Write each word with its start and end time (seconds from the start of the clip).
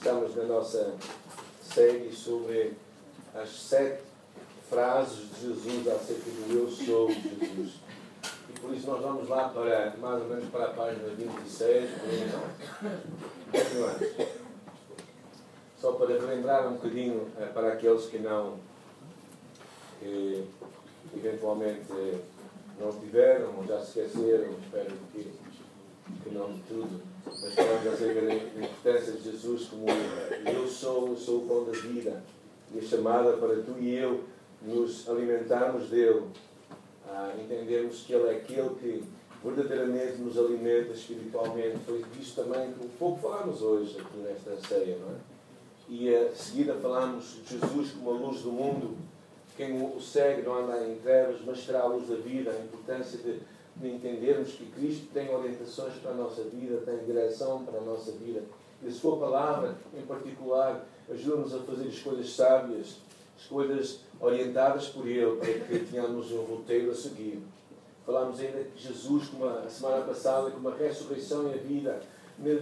Estamos 0.00 0.34
na 0.34 0.44
nossa 0.44 0.94
série 1.62 2.10
sobre 2.10 2.72
as 3.34 3.50
sete 3.50 4.02
frases 4.70 5.28
de 5.28 5.40
Jesus 5.42 5.88
acerca 5.88 6.22
do 6.24 6.58
Eu 6.58 6.70
sou 6.70 7.10
Jesus. 7.10 7.74
E 8.48 8.58
por 8.58 8.74
isso 8.74 8.86
nós 8.86 9.02
vamos 9.02 9.28
lá 9.28 9.50
para, 9.50 9.94
mais 9.98 10.22
ou 10.22 10.28
menos 10.28 10.48
para 10.48 10.64
a 10.64 10.70
página 10.70 11.06
26, 11.06 11.90
Continuamos. 13.52 14.30
Só 15.78 15.92
para 15.92 16.18
relembrar 16.18 16.66
um 16.68 16.76
bocadinho 16.76 17.28
eh, 17.38 17.50
para 17.52 17.74
aqueles 17.74 18.06
que 18.06 18.20
não, 18.20 18.56
que 19.98 20.48
eventualmente 21.14 21.92
não 22.80 22.90
tiveram 22.90 23.54
ou 23.54 23.66
já 23.66 23.78
se 23.82 24.00
esqueceram, 24.00 24.54
espero 24.62 24.96
que, 25.12 25.30
que 26.24 26.30
não 26.30 26.54
de 26.54 26.62
tudo, 26.62 27.09
mas 27.24 27.54
falamos 27.54 27.86
acerca 27.86 28.20
da 28.22 28.34
importância 28.34 29.12
de 29.12 29.30
Jesus 29.30 29.68
como 29.68 29.86
eu 30.52 30.66
sou, 30.66 31.08
eu 31.08 31.16
sou 31.16 31.38
o 31.38 31.46
pão 31.46 31.64
da 31.64 31.72
vida 31.72 32.22
e 32.74 32.78
a 32.78 32.82
chamada 32.82 33.32
para 33.32 33.56
tu 33.56 33.76
e 33.78 33.94
eu 33.94 34.24
nos 34.62 35.08
alimentarmos 35.08 35.88
dele, 35.88 36.22
a 37.08 37.32
entendermos 37.42 38.02
que 38.02 38.12
ele 38.12 38.28
é 38.28 38.36
aquele 38.36 38.70
que 38.76 39.04
verdadeiramente 39.42 40.18
nos 40.18 40.38
alimenta 40.38 40.92
espiritualmente. 40.92 41.78
Foi 41.86 42.04
disso 42.14 42.42
também 42.42 42.72
que 42.72 42.84
um 42.84 42.90
pouco 42.98 43.20
falamos 43.20 43.62
hoje 43.62 43.98
aqui 43.98 44.18
nesta 44.18 44.56
ceia, 44.68 44.98
não 44.98 45.14
é? 45.14 45.18
E 45.88 46.14
a 46.14 46.30
seguida 46.32 46.74
falamos 46.74 47.38
de 47.42 47.58
Jesus 47.58 47.92
como 47.92 48.10
a 48.10 48.12
luz 48.14 48.42
do 48.42 48.52
mundo. 48.52 48.96
Quem 49.56 49.82
o 49.82 50.00
segue 50.00 50.42
não 50.42 50.54
anda 50.54 50.86
em 50.86 50.96
trevas, 50.96 51.40
mas 51.44 51.64
será 51.64 51.80
a 51.80 51.86
luz 51.86 52.08
da 52.08 52.14
vida. 52.14 52.52
A 52.52 52.60
importância 52.60 53.18
de, 53.18 53.40
de 53.76 53.88
entendermos 53.88 54.52
que 54.52 54.66
Cristo 54.66 55.06
tem 55.12 55.34
orientações 55.34 55.94
para 55.94 56.10
a 56.12 56.14
nossa 56.14 56.42
vida, 56.44 56.82
tem 56.84 56.98
direção 57.04 57.64
para 57.64 57.78
a 57.78 57.82
nossa 57.82 58.12
vida. 58.12 58.42
E 58.82 58.88
a 58.88 58.90
Sua 58.90 59.18
palavra, 59.18 59.76
em 59.94 60.02
particular, 60.02 60.86
ajuda-nos 61.10 61.54
a 61.54 61.58
fazer 61.60 61.86
escolhas 61.86 62.30
sábias, 62.30 62.96
escolhas 63.38 64.00
orientadas 64.20 64.88
por 64.88 65.06
Ele, 65.06 65.36
para 65.36 65.52
que 65.52 65.78
tenhamos 65.90 66.30
um 66.32 66.42
roteiro 66.42 66.90
a 66.90 66.94
seguir. 66.94 67.42
Falámos 68.04 68.40
ainda 68.40 68.64
de 68.64 68.82
Jesus, 68.82 69.28
como 69.28 69.46
a 69.46 69.68
semana 69.68 70.04
passada, 70.04 70.50
como 70.50 70.68
a 70.68 70.74
ressurreição 70.74 71.50
e 71.50 71.54
a 71.54 71.56
vida, 71.58 72.00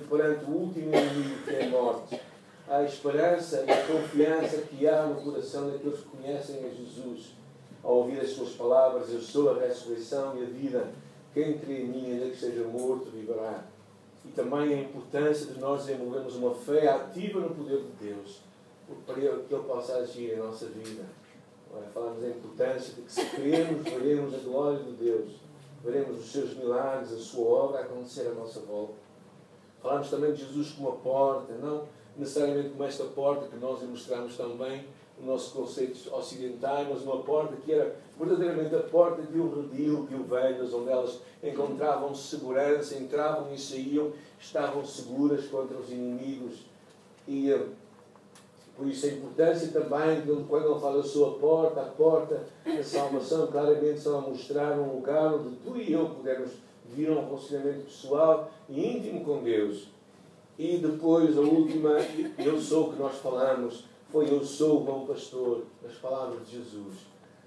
perante 0.09 0.45
o 0.45 0.51
último 0.51 0.91
inimigo 0.95 1.42
que 1.45 1.55
é 1.55 1.67
a 1.67 1.69
morte. 1.69 2.20
A 2.69 2.83
esperança 2.83 3.64
e 3.67 3.70
a 3.70 3.86
confiança 3.86 4.59
que 4.62 4.86
há 4.86 5.06
no 5.06 5.23
coração 5.23 5.70
daqueles 5.70 6.01
que 6.01 6.09
conhecem 6.09 6.64
a 6.67 6.69
Jesus. 6.69 7.38
Ao 7.83 7.95
ouvir 7.97 8.21
as 8.21 8.31
suas 8.31 8.51
palavras, 8.51 9.12
eu 9.12 9.21
sou 9.21 9.51
a 9.51 9.59
ressurreição 9.59 10.37
e 10.37 10.43
a 10.43 10.47
vida. 10.47 10.93
Quem 11.33 11.59
crê 11.59 11.83
em 11.83 11.87
mim, 11.87 12.12
ainda 12.12 12.27
que 12.27 12.35
esteja 12.35 12.65
morto, 12.65 13.11
viverá. 13.11 13.65
E 14.25 14.29
também 14.31 14.75
a 14.75 14.81
importância 14.81 15.53
de 15.53 15.61
nós 15.61 15.87
desenvolvermos 15.87 16.37
uma 16.37 16.55
fé 16.55 16.89
ativa 16.89 17.41
no 17.41 17.55
poder 17.55 17.79
de 17.79 18.07
Deus, 18.07 18.41
para 19.07 19.15
que 19.15 19.20
Ele 19.20 19.62
possa 19.67 19.97
agir 19.98 20.33
em 20.33 20.37
nossa 20.39 20.67
vida. 20.67 21.05
Falamos 21.95 22.23
da 22.23 22.29
importância 22.29 22.95
de 22.95 23.03
que 23.03 23.12
se 23.12 23.25
cremos, 23.27 23.83
veremos 23.85 24.35
a 24.35 24.39
glória 24.39 24.79
de 24.79 24.92
Deus, 24.92 25.33
veremos 25.85 26.19
os 26.19 26.33
seus 26.33 26.55
milagres, 26.55 27.13
a 27.13 27.19
sua 27.19 27.47
obra 27.47 27.81
acontecer 27.81 28.29
à 28.29 28.33
nossa 28.33 28.61
volta. 28.61 28.95
Falamos 29.81 30.11
também 30.11 30.33
de 30.33 30.45
Jesus 30.45 30.73
como 30.73 30.89
a 30.89 30.97
porta, 30.97 31.53
não 31.55 31.87
necessariamente 32.17 32.70
como 32.70 32.85
esta 32.85 33.05
porta 33.05 33.47
que 33.47 33.57
nós 33.57 33.81
ilustramos 33.83 34.37
também 34.37 34.81
o 34.81 34.85
nosso 35.27 35.52
conceito 35.55 36.14
ocidental, 36.14 36.86
mas 36.91 37.02
uma 37.02 37.22
porta 37.22 37.56
que 37.64 37.72
era 37.72 37.97
verdadeiramente 38.19 38.74
a 38.74 38.80
porta 38.80 39.22
de 39.22 39.38
um 39.38 39.55
redil 39.55 40.06
de 40.06 40.14
ovelhas, 40.14 40.72
onde 40.72 40.91
elas 40.91 41.20
encontravam 41.42 42.14
segurança, 42.14 42.97
entravam 42.97 43.52
e 43.52 43.58
saíam, 43.58 44.12
estavam 44.41 44.84
seguras 44.84 45.46
contra 45.46 45.77
os 45.77 45.91
inimigos. 45.91 46.66
E 47.27 47.55
por 48.78 48.86
isso 48.86 49.06
a 49.06 49.08
importância 49.08 49.69
também, 49.69 50.20
de 50.20 50.44
quando 50.44 50.70
ele 50.70 50.80
fala 50.80 50.98
da 50.98 51.02
sua 51.02 51.33
porta, 51.33 51.80
a 51.80 51.86
porta 51.86 52.46
da 52.64 52.83
salvação, 52.83 53.48
claramente 53.48 53.98
só 53.98 54.19
a 54.19 54.20
mostrar 54.20 54.78
um 54.78 54.94
lugar 54.94 55.34
onde 55.34 55.57
tu 55.57 55.77
e 55.77 55.92
eu 55.92 56.08
podemos 56.11 56.52
vir 56.86 57.08
a 57.08 57.12
um 57.12 57.27
relacionamento 57.27 57.86
pessoal 57.86 58.51
e 58.68 58.86
íntimo 58.86 59.24
com 59.24 59.42
Deus. 59.42 59.89
E 60.57 60.78
depois 60.78 61.36
a 61.36 61.40
última, 61.40 61.96
eu 62.39 62.61
sou 62.61 62.92
que 62.92 62.98
nós 63.01 63.17
falamos, 63.17 63.84
foi 64.11 64.33
eu 64.33 64.45
sou 64.45 64.80
o 64.80 64.85
bom 64.85 65.07
pastor, 65.07 65.64
as 65.86 65.95
palavras 65.96 66.46
de 66.46 66.57
Jesus. 66.57 66.95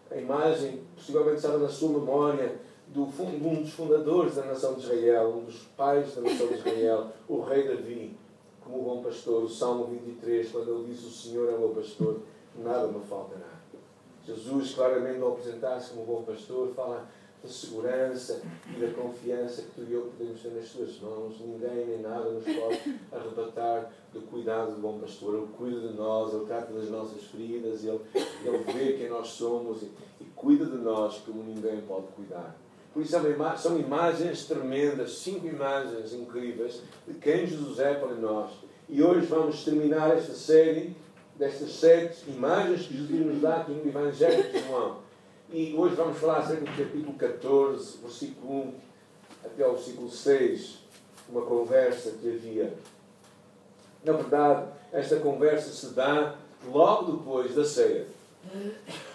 A 0.09 0.17
imagem, 0.17 0.81
possivelmente 0.95 1.37
estava 1.37 1.57
na 1.57 1.69
sua 1.69 1.89
memória, 1.89 2.59
do, 2.87 3.03
um 3.03 3.61
dos 3.61 3.71
fundadores 3.71 4.35
da 4.35 4.45
nação 4.45 4.73
de 4.73 4.81
Israel, 4.81 5.35
um 5.37 5.45
dos 5.45 5.63
pais 5.77 6.13
da 6.13 6.21
nação 6.21 6.47
de 6.47 6.55
Israel, 6.55 7.07
o 7.27 7.41
rei 7.41 7.67
Davi 7.67 8.17
como 8.61 8.79
o 8.79 8.83
bom 8.83 9.03
pastor, 9.03 9.43
o 9.43 9.49
Salmo 9.49 9.85
23, 9.87 10.51
quando 10.51 10.73
ele 10.73 10.93
diz: 10.93 11.03
O 11.03 11.09
Senhor 11.09 11.49
é 11.49 11.55
o 11.55 11.59
meu 11.59 11.69
pastor, 11.69 12.21
nada 12.55 12.87
me 12.87 13.03
faltará. 13.05 13.59
Jesus, 14.25 14.75
claramente, 14.75 15.19
ao 15.21 15.29
apresentar-se 15.31 15.91
como 15.91 16.05
bom 16.05 16.23
pastor, 16.23 16.71
fala 16.75 17.09
da 17.41 17.49
segurança 17.49 18.41
e 18.69 18.79
da 18.79 18.93
confiança 18.93 19.63
que 19.63 19.71
tu 19.71 19.83
e 19.89 19.93
eu 19.93 20.11
podemos 20.15 20.41
ter 20.41 20.49
nas 20.49 20.69
tuas 20.69 20.99
mãos. 20.99 21.39
Ninguém 21.39 21.87
nem 21.87 22.01
nada 22.01 22.29
nos 22.29 22.43
pode 22.43 22.99
arrebatar 23.11 23.91
do 24.13 24.21
cuidado 24.21 24.75
do 24.75 24.81
bom 24.81 24.99
pastor. 24.99 25.35
Ele 25.35 25.47
cuida 25.57 25.87
de 25.87 25.93
nós, 25.95 26.33
ele 26.33 26.45
trata 26.45 26.73
das 26.73 26.89
nossas 26.89 27.23
feridas, 27.23 27.83
ele, 27.83 27.99
ele 28.45 28.57
vê 28.73 28.93
quem 28.93 29.09
nós 29.09 29.27
somos 29.29 29.81
e, 29.81 29.91
e 30.19 30.25
cuida 30.35 30.65
de 30.65 30.77
nós 30.77 31.17
como 31.25 31.43
ninguém 31.43 31.81
pode 31.81 32.07
cuidar. 32.15 32.55
Por 32.93 33.01
isso 33.01 33.17
são 33.57 33.79
imagens 33.79 34.45
tremendas, 34.45 35.19
cinco 35.19 35.47
imagens 35.47 36.13
incríveis 36.13 36.81
de 37.07 37.13
quem 37.13 37.47
Jesus 37.47 37.79
é 37.79 37.93
para 37.93 38.15
nós. 38.15 38.51
E 38.89 39.01
hoje 39.01 39.25
vamos 39.27 39.63
terminar 39.63 40.11
esta 40.11 40.33
série 40.33 40.93
destas 41.37 41.71
sete 41.71 42.29
imagens 42.29 42.85
que 42.85 42.97
Jesus 42.97 43.25
nos 43.25 43.41
dá 43.41 43.57
aqui 43.57 43.71
no 43.71 43.87
Evangelho 43.87 44.51
de 44.51 44.67
João. 44.67 44.97
E 45.49 45.73
hoje 45.73 45.95
vamos 45.95 46.17
falar 46.17 46.39
acerca 46.39 46.65
do 46.65 46.77
capítulo 46.77 47.13
14, 47.13 47.97
versículo 47.99 48.53
1 48.53 48.73
até 49.45 49.63
ao 49.63 49.73
versículo 49.73 50.09
6, 50.09 50.79
uma 51.29 51.41
conversa 51.41 52.11
que 52.11 52.29
havia. 52.29 52.73
Na 54.03 54.13
verdade, 54.13 54.67
esta 54.91 55.17
conversa 55.17 55.69
se 55.71 55.93
dá 55.93 56.35
logo 56.71 57.13
depois 57.13 57.55
da 57.55 57.63
ceia, 57.63 58.07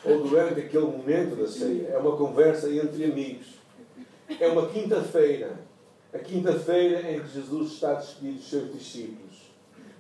ou 0.05 0.23
durante 0.23 0.61
aquele 0.61 0.87
momento 0.87 1.37
da 1.37 1.47
ceia. 1.47 1.89
É 1.89 1.99
uma 1.99 2.17
conversa 2.17 2.71
entre 2.71 3.05
amigos 3.05 3.57
é 4.41 4.49
uma 4.49 4.69
quinta-feira. 4.69 5.59
A 6.13 6.19
quinta-feira 6.19 7.11
em 7.11 7.21
que 7.21 7.29
Jesus 7.29 7.73
está 7.73 7.93
a 7.93 7.95
despedir 7.95 8.35
dos 8.35 8.49
seus 8.49 8.73
discípulos. 8.73 9.47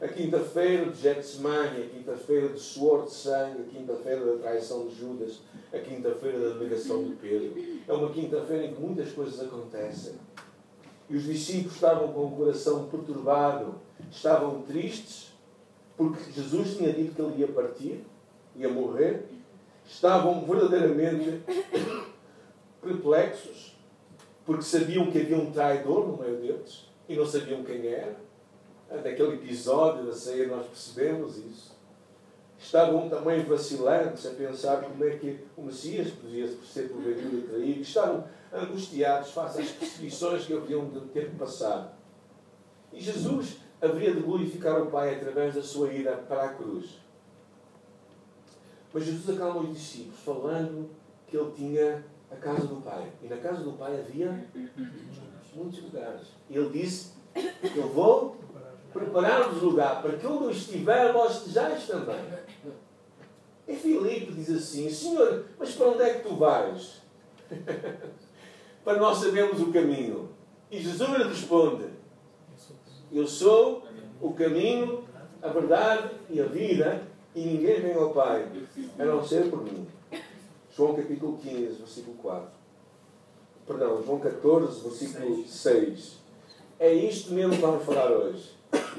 A 0.01 0.09
quinta-feira 0.09 0.91
de 0.91 1.01
Getsemane, 1.01 1.83
a 1.83 1.89
quinta-feira 1.89 2.49
de 2.49 2.61
suor 2.61 3.07
de 3.07 3.13
sangue, 3.13 3.63
a 3.63 3.65
quinta-feira 3.65 4.25
da 4.25 4.43
traição 4.43 4.87
de 4.87 4.95
Judas, 4.95 5.41
a 5.73 5.79
quinta-feira 5.79 6.39
da 6.39 6.55
negação 6.57 7.03
de 7.05 7.15
Pedro. 7.15 7.55
É 7.89 7.93
uma 7.93 8.11
quinta-feira 8.11 8.67
em 8.67 8.75
que 8.75 8.81
muitas 8.81 9.13
coisas 9.13 9.41
acontecem. 9.41 10.15
E 11.09 11.17
os 11.17 11.25
discípulos 11.25 11.75
estavam 11.75 12.13
com 12.13 12.27
o 12.27 12.37
coração 12.37 12.89
perturbado, 12.89 13.77
estavam 14.11 14.62
tristes, 14.62 15.33
porque 15.97 16.31
Jesus 16.33 16.77
tinha 16.77 16.93
dito 16.93 17.15
que 17.15 17.23
ele 17.23 17.41
ia 17.41 17.49
partir, 17.49 18.05
ia 18.55 18.69
morrer. 18.69 19.25
Estavam 19.87 20.45
verdadeiramente 20.45 21.43
perplexos, 22.83 23.77
porque 24.45 24.62
sabiam 24.62 25.11
que 25.11 25.21
havia 25.21 25.37
um 25.37 25.53
traidor 25.53 26.09
no 26.09 26.17
meio 26.17 26.37
deles 26.39 26.87
e 27.09 27.15
não 27.15 27.25
sabiam 27.25 27.62
quem 27.62 27.87
era. 27.87 28.17
Naquele 28.91 29.34
episódio 29.34 30.07
da 30.07 30.13
ceia 30.13 30.49
nós 30.49 30.67
percebemos 30.67 31.37
isso. 31.39 31.77
Estavam 32.59 33.09
também 33.09 33.45
vacilantes 33.45 34.27
a 34.27 34.31
pensar 34.31 34.81
como 34.83 35.05
é 35.05 35.11
que 35.17 35.41
o 35.57 35.63
Messias 35.63 36.11
podia 36.11 36.49
ser 36.65 36.89
porventura 36.89 37.47
traído. 37.49 37.81
Estavam 37.83 38.25
angustiados 38.53 39.31
face 39.31 39.61
às 39.61 39.71
perseguições 39.71 40.47
que 40.47 40.55
haveriam 40.55 40.89
de 40.89 41.01
ter 41.09 41.31
passar. 41.33 41.97
E 42.93 43.01
Jesus 43.01 43.59
haveria 43.81 44.15
de 44.15 44.21
glorificar 44.21 44.81
o 44.83 44.87
Pai 44.87 45.15
através 45.15 45.55
da 45.55 45.63
sua 45.63 45.93
ida 45.93 46.17
para 46.29 46.45
a 46.45 46.49
cruz. 46.51 46.99
Mas 48.93 49.05
Jesus 49.05 49.37
acalma 49.37 49.61
os 49.61 49.75
discípulos, 49.75 50.21
falando 50.21 50.89
que 51.27 51.37
ele 51.37 51.51
tinha 51.53 52.05
a 52.31 52.37
casa 52.37 52.67
do 52.67 52.77
Pai. 52.77 53.11
E 53.23 53.27
na 53.27 53.37
casa 53.37 53.63
do 53.63 53.73
Pai 53.73 53.99
havia 53.99 54.49
muitos 55.55 55.83
lugares. 55.83 56.28
E 56.49 56.57
ele 56.57 56.71
disse: 56.71 57.13
Eu 57.75 57.89
vou 57.89 58.37
preparar-vos 58.93 59.63
lugar 59.63 60.01
para 60.01 60.17
que 60.17 60.27
onde 60.27 60.45
eu 60.45 60.51
estiver, 60.51 61.13
vós 61.13 61.37
estejais 61.37 61.87
também. 61.87 62.25
E 63.69 63.75
Filipe 63.75 64.33
diz 64.33 64.51
assim: 64.51 64.89
Senhor, 64.89 65.45
mas 65.59 65.75
para 65.75 65.89
onde 65.89 66.03
é 66.03 66.15
que 66.15 66.29
tu 66.29 66.37
vais? 66.37 67.03
para 68.84 68.99
nós 68.99 69.19
sabermos 69.19 69.61
o 69.61 69.72
caminho. 69.72 70.31
E 70.71 70.81
Jesus 70.81 71.11
lhe 71.11 71.25
responde: 71.25 71.96
Eu 73.13 73.27
sou 73.27 73.85
o 74.21 74.33
caminho, 74.33 75.05
a 75.41 75.49
verdade 75.49 76.11
e 76.29 76.41
a 76.41 76.47
vida, 76.47 77.03
e 77.35 77.41
ninguém 77.41 77.81
vem 77.81 77.95
ao 77.95 78.11
Pai 78.11 78.49
a 78.99 79.05
não 79.05 79.23
ser 79.25 79.49
por 79.49 79.63
mim. 79.63 79.87
João 80.75 80.95
capítulo 80.95 81.39
15, 81.39 81.77
versículo 81.77 82.17
4. 82.17 82.49
Perdão, 83.67 84.03
João 84.03 84.19
14, 84.19 84.83
versículo 84.83 85.47
6. 85.47 86.19
É 86.79 86.93
isto 86.93 87.33
mesmo 87.33 87.55
que 87.55 87.63
vamos 87.63 87.85
falar 87.85 88.11
hoje. 88.11 88.51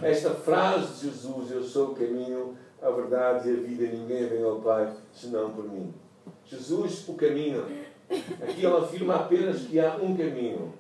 esta 0.02 0.32
frase 0.32 0.94
de 0.96 1.12
Jesus: 1.12 1.52
Eu 1.52 1.64
sou 1.64 1.92
o 1.92 1.96
caminho, 1.96 2.58
a 2.82 2.90
verdade 2.90 3.50
e 3.50 3.54
a 3.54 3.60
vida, 3.60 3.86
ninguém 3.88 4.28
vem 4.28 4.44
ao 4.44 4.62
Pai 4.62 4.94
senão 5.14 5.52
por 5.52 5.66
mim. 5.66 5.94
Jesus, 6.46 7.08
o 7.08 7.14
caminho. 7.14 7.66
Aqui 8.42 8.66
ele 8.66 8.78
afirma 8.78 9.16
apenas 9.16 9.62
que 9.64 9.80
há 9.80 9.96
um 9.98 10.16
caminho. 10.16 10.74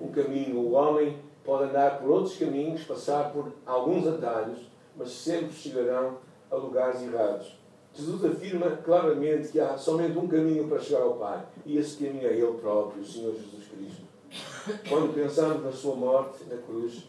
Um 0.00 0.08
caminho. 0.08 0.58
O 0.58 0.72
homem 0.72 1.16
pode 1.46 1.70
andar 1.70 2.00
por 2.00 2.10
outros 2.10 2.36
caminhos, 2.36 2.82
passar 2.82 3.32
por 3.32 3.52
alguns 3.64 4.06
atalhos, 4.06 4.58
mas 4.96 5.10
sempre 5.12 5.52
chegarão 5.52 6.18
a 6.50 6.56
lugares 6.56 7.00
errados. 7.02 7.56
Jesus 7.94 8.24
afirma 8.24 8.70
claramente 8.84 9.48
que 9.48 9.60
há 9.60 9.78
somente 9.78 10.18
um 10.18 10.26
caminho 10.26 10.68
para 10.68 10.80
chegar 10.80 11.02
ao 11.02 11.14
Pai, 11.14 11.46
e 11.64 11.78
esse 11.78 11.96
caminho 11.96 12.26
é 12.26 12.32
Ele 12.32 12.58
próprio, 12.58 13.00
o 13.00 13.06
Senhor 13.06 13.32
Jesus 13.32 13.64
Cristo. 13.68 14.02
Quando 14.88 15.14
pensamos 15.14 15.64
na 15.64 15.70
Sua 15.70 15.94
morte 15.94 16.44
na 16.50 16.56
cruz, 16.56 17.04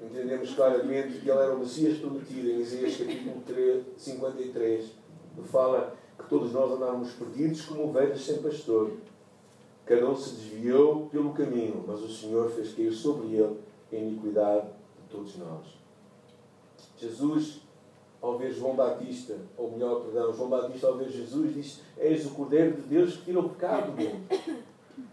entendemos 0.00 0.54
claramente 0.54 1.18
que 1.18 1.28
Ele 1.28 1.38
era 1.38 1.54
o 1.54 1.58
Messias 1.58 1.98
prometido 1.98 2.48
em 2.48 2.60
Isaías 2.60 2.96
capítulo 2.96 3.42
3, 3.46 3.84
53, 3.96 4.84
que 5.34 5.48
fala 5.48 5.94
que 6.18 6.28
todos 6.28 6.52
nós 6.52 6.70
andávamos 6.70 7.12
perdidos 7.12 7.62
como 7.62 7.88
ovelhas 7.88 8.20
sem 8.20 8.42
pastor. 8.42 8.92
Cada 9.86 10.08
um 10.08 10.14
se 10.14 10.34
desviou 10.34 11.06
pelo 11.06 11.32
caminho, 11.32 11.82
mas 11.88 12.00
o 12.02 12.08
Senhor 12.08 12.50
fez 12.50 12.74
cair 12.74 12.92
sobre 12.92 13.34
ele 13.34 13.69
a 13.96 14.00
iniquidade 14.00 14.66
de 14.66 15.08
todos 15.10 15.36
nós. 15.36 15.66
Jesus 16.96 17.60
ao 18.20 18.36
ver 18.36 18.52
João 18.52 18.76
Batista, 18.76 19.38
ou 19.56 19.70
melhor, 19.70 20.02
perdão, 20.02 20.32
João 20.32 20.50
Batista 20.50 20.86
ao 20.86 20.96
ver 20.96 21.08
Jesus 21.08 21.54
diz, 21.54 21.80
és 21.96 22.26
o 22.26 22.30
Cordeiro 22.30 22.76
de 22.76 22.82
Deus 22.82 23.16
que 23.16 23.24
tira 23.24 23.40
o 23.40 23.48
pecado 23.48 23.92
do 23.92 24.02
mundo. 24.02 24.26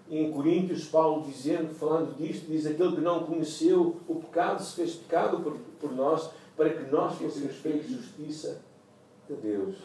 E 0.10 0.20
em 0.20 0.32
Coríntios, 0.32 0.86
Paulo 0.86 1.24
dizendo, 1.24 1.74
falando 1.74 2.16
disto, 2.18 2.48
diz, 2.48 2.66
aquele 2.66 2.96
que 2.96 3.02
não 3.02 3.24
conheceu 3.24 3.98
o 4.08 4.16
pecado 4.16 4.62
se 4.62 4.76
fez 4.76 4.96
pecado 4.96 5.42
por, 5.42 5.54
por 5.80 5.92
nós, 5.94 6.30
para 6.56 6.70
que 6.70 6.92
nós 6.92 7.16
fôssemos 7.16 7.56
feitos 7.56 7.90
justiça 7.90 8.62
de 9.28 9.36
Deus. 9.36 9.76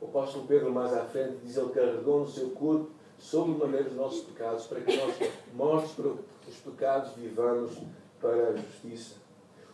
O 0.00 0.06
apóstolo 0.06 0.46
Pedro, 0.46 0.72
mais 0.72 0.92
à 0.92 1.04
frente, 1.04 1.38
diz, 1.44 1.56
ele 1.56 1.70
carregou 1.70 2.20
no 2.20 2.28
seu 2.28 2.50
corpo 2.50 2.90
sobre 3.18 3.52
maneira 3.52 3.88
os 3.88 3.96
nossos 3.96 4.24
pecados, 4.24 4.66
para 4.66 4.80
que 4.80 4.96
nós, 4.96 5.16
mortos 5.54 5.92
para 5.92 6.08
os 6.08 6.56
pecados, 6.64 7.12
vivamos 7.16 7.72
para 8.24 8.48
a 8.48 8.56
justiça. 8.56 9.16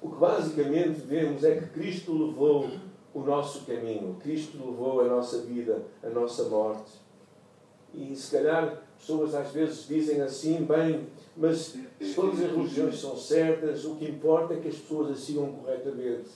O 0.02 0.10
que 0.10 0.16
basicamente 0.16 1.00
vemos 1.06 1.44
é 1.44 1.54
que 1.56 1.66
Cristo 1.66 2.12
levou 2.12 2.68
o 3.14 3.20
nosso 3.20 3.64
caminho, 3.64 4.16
Cristo 4.20 4.58
levou 4.58 5.02
a 5.02 5.04
nossa 5.04 5.42
vida, 5.42 5.82
a 6.02 6.08
nossa 6.08 6.44
morte. 6.44 6.92
E 7.94 8.14
se 8.16 8.36
calhar 8.36 8.82
pessoas 8.98 9.34
às 9.36 9.52
vezes 9.52 9.86
dizem 9.86 10.20
assim, 10.20 10.64
bem, 10.64 11.06
mas 11.36 11.76
todas 12.14 12.40
as 12.40 12.50
religiões 12.50 13.00
são 13.00 13.16
certas, 13.16 13.84
o 13.84 13.96
que 13.96 14.06
importa 14.06 14.54
é 14.54 14.60
que 14.60 14.68
as 14.68 14.76
pessoas 14.76 15.12
as 15.12 15.20
sigam 15.20 15.52
corretamente. 15.52 16.30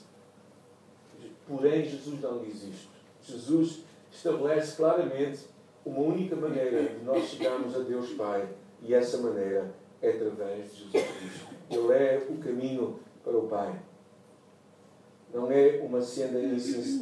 Porém, 1.48 1.84
Jesus 1.84 2.20
não 2.20 2.38
diz 2.38 2.62
isto. 2.62 2.88
Jesus 3.22 3.80
estabelece 4.12 4.76
claramente 4.76 5.40
uma 5.84 6.00
única 6.00 6.36
maneira 6.36 6.82
de 6.84 7.04
nós 7.04 7.24
chegarmos 7.24 7.74
a 7.74 7.80
Deus 7.80 8.10
Pai, 8.10 8.48
e 8.82 8.94
essa 8.94 9.18
maneira 9.18 9.74
é 10.00 10.10
através 10.10 10.74
de 10.74 10.90
Jesus 10.90 11.16
Cristo. 11.18 11.54
O 12.28 12.38
caminho 12.38 12.98
para 13.22 13.36
o 13.36 13.48
Pai. 13.48 13.80
Não 15.32 15.50
é 15.50 15.80
uma 15.84 16.00
senda, 16.00 16.38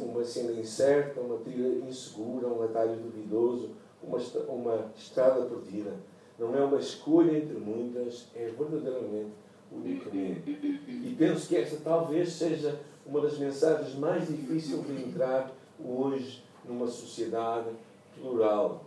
uma 0.03 0.23
senda 0.23 0.53
incerta, 0.53 1.21
uma 1.21 1.37
trilha 1.37 1.85
insegura, 1.87 2.47
um 2.47 2.63
atalho 2.63 2.95
duvidoso, 2.95 3.71
uma, 4.01 4.17
uma 4.47 4.91
estrada 4.97 5.45
perdida. 5.45 5.93
Não 6.39 6.55
é 6.55 6.63
uma 6.63 6.79
escolha 6.79 7.37
entre 7.37 7.57
muitas, 7.57 8.27
é 8.35 8.47
verdadeiramente 8.47 9.33
o 9.71 9.75
único 9.75 10.09
caminho. 10.09 10.41
E 10.45 11.15
penso 11.17 11.47
que 11.47 11.57
esta 11.57 11.77
talvez 11.83 12.33
seja 12.33 12.79
uma 13.05 13.21
das 13.21 13.37
mensagens 13.37 13.95
mais 13.95 14.27
difíceis 14.27 14.83
de 14.83 15.03
entrar 15.03 15.51
hoje 15.79 16.43
numa 16.65 16.87
sociedade 16.87 17.69
plural 18.15 18.83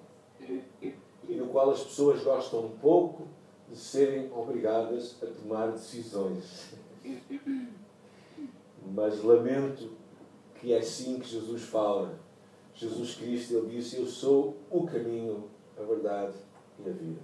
e 1.28 1.34
no 1.34 1.46
qual 1.48 1.70
as 1.70 1.82
pessoas 1.82 2.22
gostam 2.22 2.70
pouco 2.80 3.26
de 3.68 3.76
serem 3.76 4.30
obrigadas 4.32 5.16
a 5.22 5.26
tomar 5.26 5.72
decisões. 5.72 6.74
Mas 8.94 9.22
lamento 9.22 9.90
que 10.60 10.72
é 10.72 10.78
assim 10.78 11.18
que 11.18 11.28
Jesus 11.28 11.62
fala. 11.62 12.18
Jesus 12.74 13.14
Cristo, 13.14 13.54
ele 13.54 13.76
disse: 13.76 13.96
Eu 13.96 14.06
sou 14.06 14.56
o 14.70 14.86
caminho, 14.86 15.44
a 15.78 15.82
verdade 15.82 16.34
e 16.84 16.88
a 16.88 16.92
vida. 16.92 17.20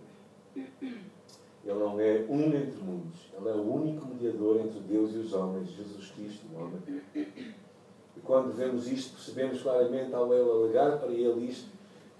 Ele 1.65 1.79
não 1.79 2.00
é 2.00 2.27
um 2.29 2.47
entre 2.47 2.83
muitos, 2.83 3.21
ele 3.37 3.49
é 3.49 3.53
o 3.53 3.73
único 3.73 4.06
mediador 4.09 4.61
entre 4.61 4.81
Deus 4.81 5.15
e 5.15 5.19
os 5.19 5.33
homens, 5.33 5.71
Jesus 5.71 6.11
Cristo, 6.11 6.44
o 6.53 6.59
homem. 6.59 7.03
E 7.15 8.21
quando 8.25 8.53
vemos 8.53 8.91
isto, 8.91 9.15
percebemos 9.15 9.62
claramente, 9.62 10.12
ao 10.12 10.33
ele 10.35 10.50
alegar 10.50 10.99
para 10.99 11.12
ele 11.12 11.47
isto, 11.47 11.69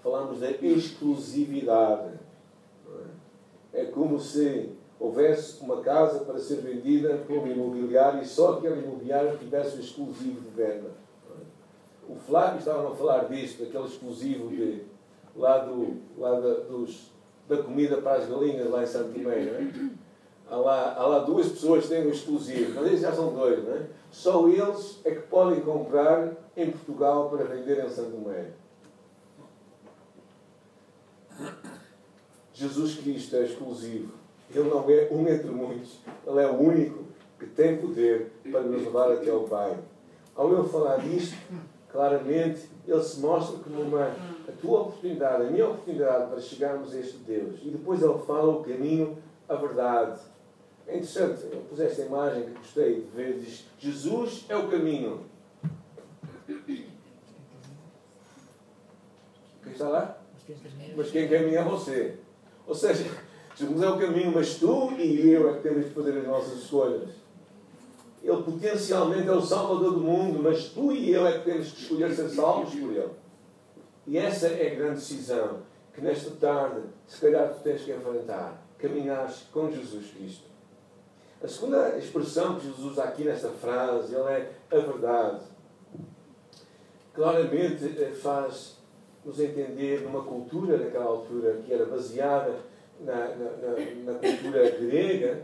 falamos 0.01 0.39
da 0.39 0.51
exclusividade. 0.51 2.19
Como 3.93 4.19
se 4.19 4.71
houvesse 4.99 5.63
uma 5.63 5.81
casa 5.81 6.21
para 6.21 6.39
ser 6.39 6.57
vendida 6.57 7.25
um 7.29 7.47
imobiliário 7.47 8.23
e 8.23 8.27
só 8.27 8.55
aquele 8.55 8.83
imobiliário 8.83 9.37
tivesse 9.37 9.77
o 9.77 9.81
exclusivo 9.81 10.41
de 10.41 10.49
venda. 10.51 10.91
O 12.09 12.15
Flávio 12.15 12.59
estava 12.59 12.89
a 12.89 12.95
falar 12.95 13.25
disto, 13.25 13.65
daquele 13.65 13.85
exclusivo 13.85 14.49
de, 14.49 14.83
lá, 15.37 15.59
do, 15.59 15.97
lá 16.17 16.39
da, 16.39 16.55
dos, 16.55 17.11
da 17.49 17.63
comida 17.63 17.97
para 17.99 18.19
as 18.19 18.29
galinhas 18.29 18.71
lá 18.71 18.83
em 18.83 18.87
Santo 18.87 19.19
não 19.19 19.31
é? 19.31 19.71
Há 20.49 20.57
lá, 20.57 20.95
há 20.97 21.07
lá 21.07 21.19
duas 21.21 21.49
pessoas 21.49 21.85
que 21.85 21.91
têm 21.91 22.07
o 22.07 22.11
exclusivo, 22.11 22.75
mas 22.75 22.87
eles 22.87 23.01
já 23.01 23.13
são 23.13 23.33
dois, 23.33 23.67
é? 23.67 23.87
Só 24.11 24.47
eles 24.47 25.01
é 25.05 25.13
que 25.13 25.23
podem 25.23 25.61
comprar 25.61 26.33
em 26.57 26.71
Portugal 26.71 27.31
para 27.31 27.45
vender 27.45 27.85
em 27.85 27.89
Santo 27.89 28.11
Tomé. 28.11 28.51
Jesus 32.63 32.95
Cristo 32.95 33.37
é 33.37 33.45
exclusivo. 33.45 34.13
Ele 34.55 34.69
não 34.69 34.89
é 34.89 35.09
um 35.11 35.27
entre 35.27 35.51
muitos. 35.51 35.99
Ele 36.25 36.41
é 36.41 36.47
o 36.47 36.61
único 36.61 37.05
que 37.39 37.47
tem 37.47 37.77
poder 37.79 38.31
para 38.51 38.61
nos 38.61 38.85
levar 38.85 39.11
até 39.11 39.31
ao 39.31 39.45
Pai. 39.45 39.77
Ao 40.37 40.53
ele 40.53 40.69
falar 40.69 40.99
disto, 40.99 41.37
claramente, 41.91 42.69
ele 42.87 43.03
se 43.03 43.19
mostra 43.21 43.59
como 43.59 43.83
uma, 43.83 44.05
a 44.07 44.53
tua 44.61 44.83
oportunidade, 44.83 45.43
a 45.43 45.51
minha 45.51 45.67
oportunidade 45.67 46.31
para 46.31 46.41
chegarmos 46.41 46.95
a 46.95 47.01
este 47.01 47.19
Deus. 47.19 47.61
E 47.65 47.71
depois 47.71 48.01
ele 48.01 48.19
fala 48.27 48.53
o 48.53 48.63
caminho, 48.63 49.19
a 49.49 49.57
verdade. 49.57 50.21
É 50.87 50.97
interessante, 50.97 51.45
eu 51.51 51.63
pus 51.69 51.81
esta 51.81 52.03
imagem 52.03 52.45
que 52.45 52.59
gostei 52.59 53.01
de 53.01 53.11
ver, 53.11 53.39
diz, 53.41 53.67
Jesus 53.79 54.45
é 54.49 54.57
o 54.57 54.69
caminho. 54.69 55.21
Quem 56.47 56.87
está 59.73 59.89
lá? 59.89 60.19
Mas 60.97 61.11
quem 61.11 61.29
caminha 61.29 61.61
é 61.61 61.65
você. 61.65 62.19
Ou 62.67 62.75
seja, 62.75 63.05
Jesus 63.55 63.83
é 63.83 63.89
o 63.89 63.99
caminho, 63.99 64.33
mas 64.33 64.57
tu 64.57 64.93
e 64.93 65.31
eu 65.31 65.51
é 65.51 65.55
que 65.55 65.63
temos 65.63 65.85
de 65.85 65.91
fazer 65.91 66.19
as 66.19 66.27
nossas 66.27 66.63
escolhas. 66.63 67.11
Ele 68.23 68.43
potencialmente 68.43 69.29
é 69.29 69.33
o 69.33 69.43
Salvador 69.43 69.95
do 69.95 70.01
mundo, 70.01 70.41
mas 70.43 70.69
tu 70.69 70.93
e 70.93 71.13
eu 71.13 71.27
é 71.27 71.39
que 71.39 71.45
temos 71.45 71.73
que 71.73 71.83
escolher 71.83 72.15
ser 72.15 72.29
salvos 72.29 72.75
por 72.75 72.93
Ele. 72.93 73.11
E 74.07 74.17
essa 74.17 74.47
é 74.47 74.73
a 74.73 74.75
grande 74.75 74.95
decisão 74.95 75.61
que 75.93 76.01
nesta 76.01 76.31
tarde, 76.33 76.81
se 77.07 77.21
calhar, 77.21 77.53
tu 77.53 77.63
tens 77.63 77.83
que 77.83 77.93
enfrentar. 77.93 78.63
Caminhares 78.79 79.47
com 79.53 79.71
Jesus 79.71 80.11
Cristo. 80.13 80.51
A 81.43 81.49
segunda 81.49 81.97
expressão 81.99 82.57
que 82.57 82.67
Jesus 82.67 82.93
usa 82.93 83.05
aqui 83.05 83.25
nesta 83.25 83.49
frase, 83.49 84.15
ele 84.15 84.29
é 84.29 84.53
a 84.71 84.77
verdade. 84.77 85.41
Claramente 87.15 87.85
eh, 88.01 88.13
faz 88.13 88.77
nos 89.25 89.39
entender 89.39 90.03
numa 90.03 90.23
cultura 90.23 90.77
daquela 90.79 91.05
altura 91.05 91.61
que 91.65 91.73
era 91.73 91.87
baseada 91.87 92.57
na, 93.01 93.29
na, 93.29 94.13
na, 94.13 94.15
cultura 94.19 94.71
grega, 94.71 95.43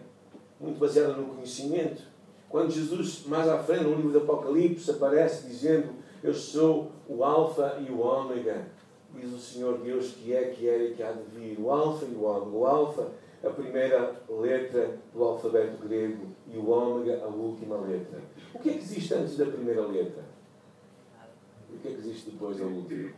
muito 0.60 0.78
baseada 0.78 1.14
no 1.14 1.34
conhecimento. 1.34 2.02
Quando 2.48 2.70
Jesus, 2.70 3.24
mais 3.26 3.48
à 3.48 3.58
frente, 3.58 3.84
no 3.84 3.94
livro 3.94 4.10
do 4.10 4.18
Apocalipse, 4.18 4.90
aparece 4.90 5.46
dizendo: 5.46 5.90
Eu 6.22 6.34
sou 6.34 6.90
o 7.08 7.22
Alfa 7.22 7.78
e 7.86 7.90
o 7.90 8.00
Ômega, 8.00 8.66
diz 9.14 9.32
o 9.32 9.38
Senhor 9.38 9.78
Deus 9.78 10.12
que 10.12 10.32
é, 10.32 10.44
que 10.44 10.68
era 10.68 10.82
e 10.82 10.94
que 10.94 11.02
há 11.02 11.12
de 11.12 11.22
vir. 11.34 11.58
O 11.60 11.70
Alfa 11.70 12.04
e 12.04 12.14
o 12.14 12.24
Ômega. 12.24 12.56
O 12.56 12.66
Alfa, 12.66 13.08
a 13.44 13.50
primeira 13.50 14.16
letra 14.28 14.98
do 15.12 15.22
alfabeto 15.22 15.86
grego, 15.86 16.26
e 16.52 16.56
o 16.56 16.70
Ômega, 16.70 17.22
a 17.22 17.28
última 17.28 17.76
letra. 17.76 18.20
O 18.54 18.58
que 18.58 18.70
é 18.70 18.72
que 18.72 18.78
existe 18.78 19.14
antes 19.14 19.36
da 19.36 19.46
primeira 19.46 19.86
letra? 19.86 20.24
O 21.70 21.78
que 21.78 21.88
é 21.88 21.90
que 21.92 21.98
existe 21.98 22.30
depois 22.30 22.56
da 22.56 22.64
última? 22.64 23.12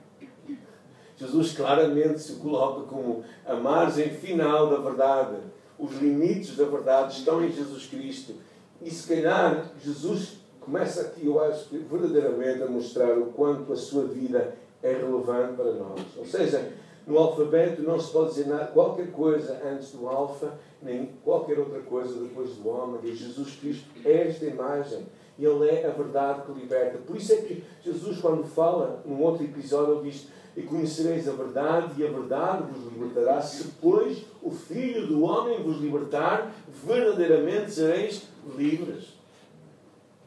Jesus 1.16 1.52
claramente 1.52 2.18
se 2.20 2.36
coloca 2.36 2.88
como 2.88 3.22
a 3.46 3.54
margem 3.54 4.10
final 4.10 4.70
da 4.70 4.76
verdade. 4.76 5.36
Os 5.78 5.92
limites 6.00 6.56
da 6.56 6.64
verdade 6.64 7.18
estão 7.18 7.44
em 7.44 7.52
Jesus 7.52 7.86
Cristo. 7.86 8.34
E 8.82 8.90
se 8.90 9.06
calhar 9.06 9.70
Jesus 9.82 10.38
começa 10.60 11.02
aqui, 11.02 11.26
eu 11.26 11.42
acho, 11.42 11.68
verdadeiramente 11.70 12.62
a 12.62 12.66
mostrar 12.66 13.18
o 13.18 13.26
quanto 13.26 13.72
a 13.72 13.76
sua 13.76 14.04
vida 14.04 14.54
é 14.82 14.92
relevante 14.92 15.54
para 15.54 15.72
nós. 15.72 16.00
Ou 16.16 16.24
seja, 16.24 16.72
No 17.06 17.18
alfabeto 17.18 17.82
não 17.82 17.98
se 17.98 18.12
pode 18.12 18.30
dizer 18.30 18.46
nada, 18.46 18.66
qualquer 18.66 19.10
coisa 19.10 19.60
antes 19.66 19.90
do 19.90 20.08
alfa, 20.08 20.52
nem 20.80 21.10
qualquer 21.24 21.58
outra 21.58 21.80
coisa 21.80 22.20
depois 22.20 22.50
do 22.50 22.68
ômega. 22.68 23.12
Jesus 23.12 23.56
Cristo 23.56 23.88
é 24.04 24.28
esta 24.28 24.44
imagem. 24.44 25.06
Ele 25.38 25.68
é 25.68 25.86
a 25.86 25.90
verdade 25.90 26.42
que 26.42 26.52
liberta. 26.52 26.98
Por 26.98 27.16
isso 27.16 27.32
é 27.32 27.36
que 27.36 27.64
Jesus, 27.82 28.20
quando 28.20 28.44
fala, 28.44 29.02
num 29.06 29.22
outro 29.22 29.42
episódio, 29.42 30.00
ele 30.00 30.10
diz: 30.10 30.28
E 30.56 30.62
conhecereis 30.62 31.28
a 31.28 31.32
verdade, 31.32 32.00
e 32.00 32.06
a 32.06 32.10
verdade 32.10 32.64
vos 32.72 32.92
libertará. 32.92 33.40
Se, 33.40 33.68
pois, 33.80 34.24
o 34.42 34.50
Filho 34.50 35.06
do 35.06 35.22
Homem 35.22 35.62
vos 35.62 35.80
libertar, 35.80 36.52
verdadeiramente 36.84 37.70
sereis 37.70 38.28
livres. 38.56 39.20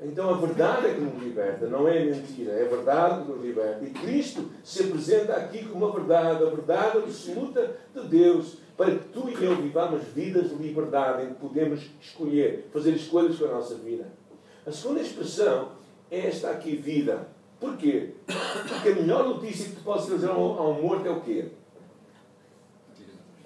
Então 0.02 0.30
a 0.30 0.38
verdade 0.38 0.88
é 0.88 0.94
que 0.94 1.00
nos 1.00 1.24
liberta, 1.24 1.66
não 1.68 1.88
é 1.88 2.04
mentira, 2.04 2.52
é 2.52 2.66
a 2.66 2.70
verdade 2.70 3.24
que 3.24 3.32
nos 3.32 3.42
liberta. 3.42 3.86
E 3.86 3.90
Cristo 3.90 4.50
se 4.62 4.84
apresenta 4.84 5.34
aqui 5.34 5.66
como 5.66 5.86
a 5.86 5.92
verdade, 5.92 6.44
a 6.44 6.50
verdade 6.50 6.98
absoluta 6.98 7.78
de 7.96 8.08
Deus, 8.08 8.58
para 8.76 8.92
que 8.92 9.08
tu 9.10 9.30
e 9.30 9.44
eu 9.44 9.56
vivamos 9.56 10.04
vidas 10.14 10.50
de 10.50 10.56
liberdade, 10.56 11.24
em 11.24 11.28
que 11.30 11.36
podemos 11.36 11.90
escolher, 12.02 12.68
fazer 12.74 12.92
escolhas 12.92 13.38
com 13.38 13.46
a 13.46 13.50
nossa 13.50 13.76
vida. 13.76 14.08
A 14.66 14.72
segunda 14.72 15.00
expressão 15.00 15.70
é 16.12 16.28
esta 16.28 16.50
aqui, 16.50 16.76
vida. 16.76 17.28
Porquê? 17.64 18.10
Porque 18.68 18.90
a 18.90 18.96
melhor 18.96 19.26
notícia 19.26 19.70
que 19.70 19.76
tu 19.76 19.84
podes 19.84 20.06
trazer 20.06 20.30
a 20.30 20.34
um 20.34 20.82
morto 20.82 21.08
é 21.08 21.12
o 21.12 21.22
quê? 21.22 21.46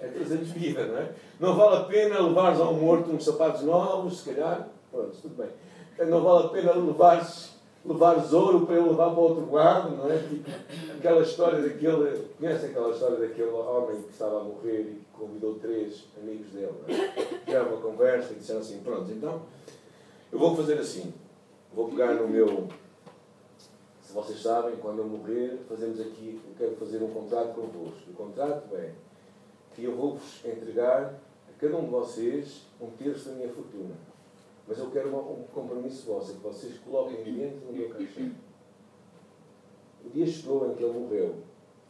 É 0.00 0.06
trazer-lhes 0.08 0.50
vida, 0.50 0.86
não 0.86 0.98
é? 0.98 1.12
Não 1.38 1.56
vale 1.56 1.76
a 1.76 1.84
pena 1.84 2.20
levares 2.20 2.60
a 2.60 2.68
um 2.68 2.80
morto 2.80 3.10
uns 3.10 3.24
sapatos 3.24 3.62
novos, 3.62 4.20
se 4.20 4.32
calhar. 4.32 4.68
Pronto, 4.90 5.16
tudo 5.22 5.36
bem 5.36 5.48
não 6.06 6.22
vale 6.22 6.46
a 6.46 6.48
pena 6.48 6.72
levares, 6.72 7.50
levares 7.84 8.32
ouro 8.32 8.66
para 8.66 8.76
ele 8.76 8.88
levar 8.88 9.10
para 9.10 9.20
outro 9.20 9.52
lado, 9.52 9.96
não 9.96 10.10
é? 10.10 10.18
Tipo, 10.18 10.50
aquela 10.96 11.22
história 11.22 11.60
daquele. 11.60 12.28
Conhece 12.38 12.66
aquela 12.66 12.90
história 12.90 13.16
daquele 13.16 13.50
homem 13.50 14.02
que 14.02 14.12
estava 14.12 14.40
a 14.40 14.44
morrer 14.44 14.80
e 14.80 15.02
convidou 15.12 15.54
três 15.54 16.04
amigos 16.20 16.48
dele, 16.52 16.72
não 17.46 17.54
é? 17.54 17.60
Uma 17.60 17.80
conversa 17.80 18.32
e 18.32 18.36
disseram 18.36 18.60
assim: 18.60 18.80
pronto, 18.80 19.10
então 19.10 19.42
eu 20.32 20.38
vou 20.38 20.54
fazer 20.54 20.78
assim, 20.78 21.12
vou 21.74 21.88
pegar 21.88 22.14
no 22.14 22.28
meu. 22.28 22.68
Se 24.08 24.14
vocês 24.14 24.40
sabem, 24.40 24.74
quando 24.76 25.00
eu 25.00 25.06
morrer, 25.06 25.58
fazemos 25.68 26.00
aqui, 26.00 26.40
eu 26.42 26.54
quero 26.56 26.74
fazer 26.76 27.02
um 27.02 27.10
contrato 27.10 27.54
convosco. 27.54 28.10
O 28.10 28.14
contrato 28.14 28.74
é 28.74 28.94
que 29.74 29.84
eu 29.84 29.94
vou-vos 29.94 30.42
entregar 30.46 31.20
a 31.46 31.60
cada 31.60 31.76
um 31.76 31.84
de 31.84 31.90
vocês 31.90 32.62
um 32.80 32.86
terço 32.92 33.28
da 33.28 33.34
minha 33.34 33.50
fortuna. 33.50 33.94
Mas 34.66 34.78
eu 34.78 34.90
quero 34.90 35.14
um 35.14 35.44
compromisso 35.52 36.06
vosso, 36.06 36.30
é 36.30 36.34
que 36.36 36.40
vocês 36.40 36.78
coloquem 36.78 37.22
dentro 37.22 37.58
do 37.66 37.72
meu 37.74 37.90
caixão. 37.90 38.30
O 40.02 40.08
dia 40.08 40.26
chegou 40.26 40.70
em 40.70 40.74
que 40.74 40.82
ele 40.82 40.98
morreu. 40.98 41.34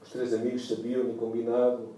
Os 0.03 0.11
três 0.11 0.35
amigos 0.35 0.67
sabiam 0.67 1.05
do 1.05 1.17
combinado 1.17 1.91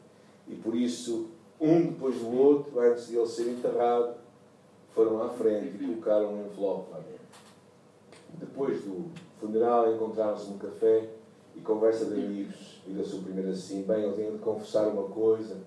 e 0.47 0.55
por 0.55 0.75
isso, 0.75 1.31
um 1.59 1.93
depois 1.93 2.17
do 2.17 2.31
outro, 2.31 2.79
antes 2.79 3.07
de 3.07 3.17
ele 3.17 3.27
ser 3.27 3.49
enterrado, 3.49 4.17
foram 4.95 5.23
à 5.23 5.31
frente 5.31 5.83
e 5.83 5.87
colocaram 5.87 6.35
um 6.35 6.45
envelope 6.45 6.91
lá 6.91 6.99
dentro. 6.99 7.21
Depois 8.35 8.83
do 8.83 9.30
funeral, 9.41 9.95
encontraram-se 9.95 10.51
no 10.51 10.59
café 10.59 11.09
e 11.57 11.61
conversa 11.61 12.05
de 12.05 12.15
amigos. 12.15 12.81
E 12.87 12.93
da 12.93 13.05
sua 13.05 13.23
primeira 13.23 13.51
assim: 13.51 13.83
bem, 13.83 14.05
ele 14.05 14.15
tinha 14.15 14.31
de 14.31 14.39
confessar 14.39 14.89
uma 14.89 15.05
coisa. 15.05 15.59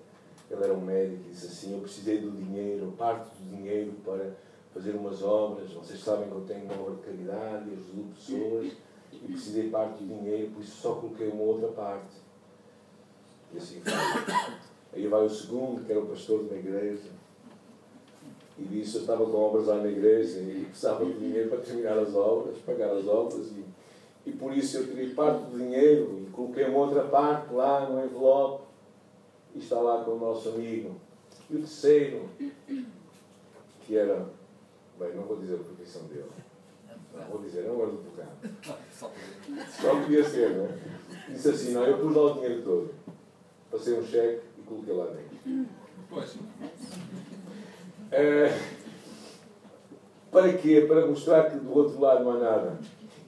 Ele 0.50 0.62
era 0.62 0.74
um 0.74 0.80
médico 0.80 1.22
e 1.26 1.30
disse 1.30 1.46
assim: 1.46 1.74
Eu 1.74 1.80
precisei 1.80 2.20
do 2.20 2.30
dinheiro, 2.30 2.92
parte 2.96 3.30
do 3.40 3.56
dinheiro 3.56 3.92
para 4.04 4.30
fazer 4.72 4.92
umas 4.92 5.22
obras. 5.22 5.72
Vocês 5.72 6.00
sabem 6.00 6.28
que 6.28 6.34
eu 6.34 6.44
tenho 6.46 6.64
uma 6.64 6.80
obra 6.80 6.94
de 6.94 7.02
caridade 7.02 7.70
e 7.70 7.72
ajudo 7.72 8.14
pessoas 8.14 8.72
e 9.12 9.32
precisei 9.32 9.70
parte 9.70 10.02
do 10.02 10.06
dinheiro, 10.06 10.50
por 10.50 10.62
isso 10.62 10.80
só 10.80 10.94
coloquei 10.94 11.28
uma 11.28 11.42
outra 11.42 11.68
parte. 11.68 12.16
E 13.52 13.58
assim 13.58 13.80
foi. 13.80 13.94
Aí 14.92 15.08
vai 15.08 15.24
o 15.24 15.30
segundo, 15.30 15.84
que 15.84 15.90
era 15.90 16.00
o 16.00 16.06
pastor 16.06 16.44
de 16.44 16.50
uma 16.50 16.58
igreja, 16.58 17.10
e 18.58 18.64
disse: 18.64 18.96
Eu 18.96 19.00
estava 19.02 19.24
com 19.24 19.36
obras 19.36 19.66
lá 19.66 19.76
na 19.76 19.88
igreja 19.88 20.38
e 20.40 20.66
precisava 20.68 21.04
de 21.04 21.18
dinheiro 21.18 21.50
para 21.50 21.58
terminar 21.58 21.98
as 21.98 22.14
obras, 22.14 22.56
pagar 22.58 22.90
as 22.90 23.06
obras, 23.06 23.46
e, 23.48 23.64
e 24.26 24.32
por 24.32 24.56
isso 24.56 24.78
eu 24.78 24.86
tirei 24.86 25.10
parte 25.10 25.44
do 25.50 25.58
dinheiro 25.58 26.22
e 26.22 26.30
coloquei 26.30 26.64
uma 26.64 26.78
outra 26.78 27.04
parte 27.04 27.52
lá 27.52 27.88
no 27.88 28.04
envelope 28.04 28.64
e 29.54 29.58
está 29.58 29.80
lá 29.80 30.04
com 30.04 30.12
o 30.12 30.18
nosso 30.18 30.48
amigo. 30.50 30.94
E 31.50 31.56
o 31.56 31.58
terceiro, 31.58 32.28
que 33.86 33.96
era 33.96 34.26
Bem, 34.98 35.12
não 35.14 35.24
vou 35.24 35.36
dizer 35.36 35.54
a 35.54 35.58
profissão 35.58 36.02
dele. 36.04 36.30
Não 37.12 37.24
vou 37.24 37.42
dizer, 37.42 37.64
não 37.64 37.70
é 37.70 37.76
um 37.78 37.82
advogado. 37.82 38.30
Só 39.80 40.00
podia 40.00 40.24
ser, 40.24 40.50
não 40.50 40.66
é? 40.66 40.78
Disse 41.28 41.48
assim, 41.48 41.72
não, 41.72 41.84
eu 41.84 41.98
pus 41.98 42.14
lá 42.14 42.22
o 42.22 42.34
dinheiro 42.34 42.62
todo. 42.62 42.94
Passei 43.70 43.98
um 43.98 44.04
cheque 44.04 44.42
e 44.58 44.62
coloquei 44.62 44.94
lá 44.94 45.06
dentro. 45.06 45.68
Pois. 46.08 46.36
É, 48.16 48.56
para 50.30 50.52
quê? 50.52 50.82
Para 50.86 51.04
mostrar 51.04 51.50
que 51.50 51.56
do 51.56 51.76
outro 51.76 52.00
lado 52.00 52.22
não 52.22 52.30
há 52.30 52.38
nada. 52.38 52.78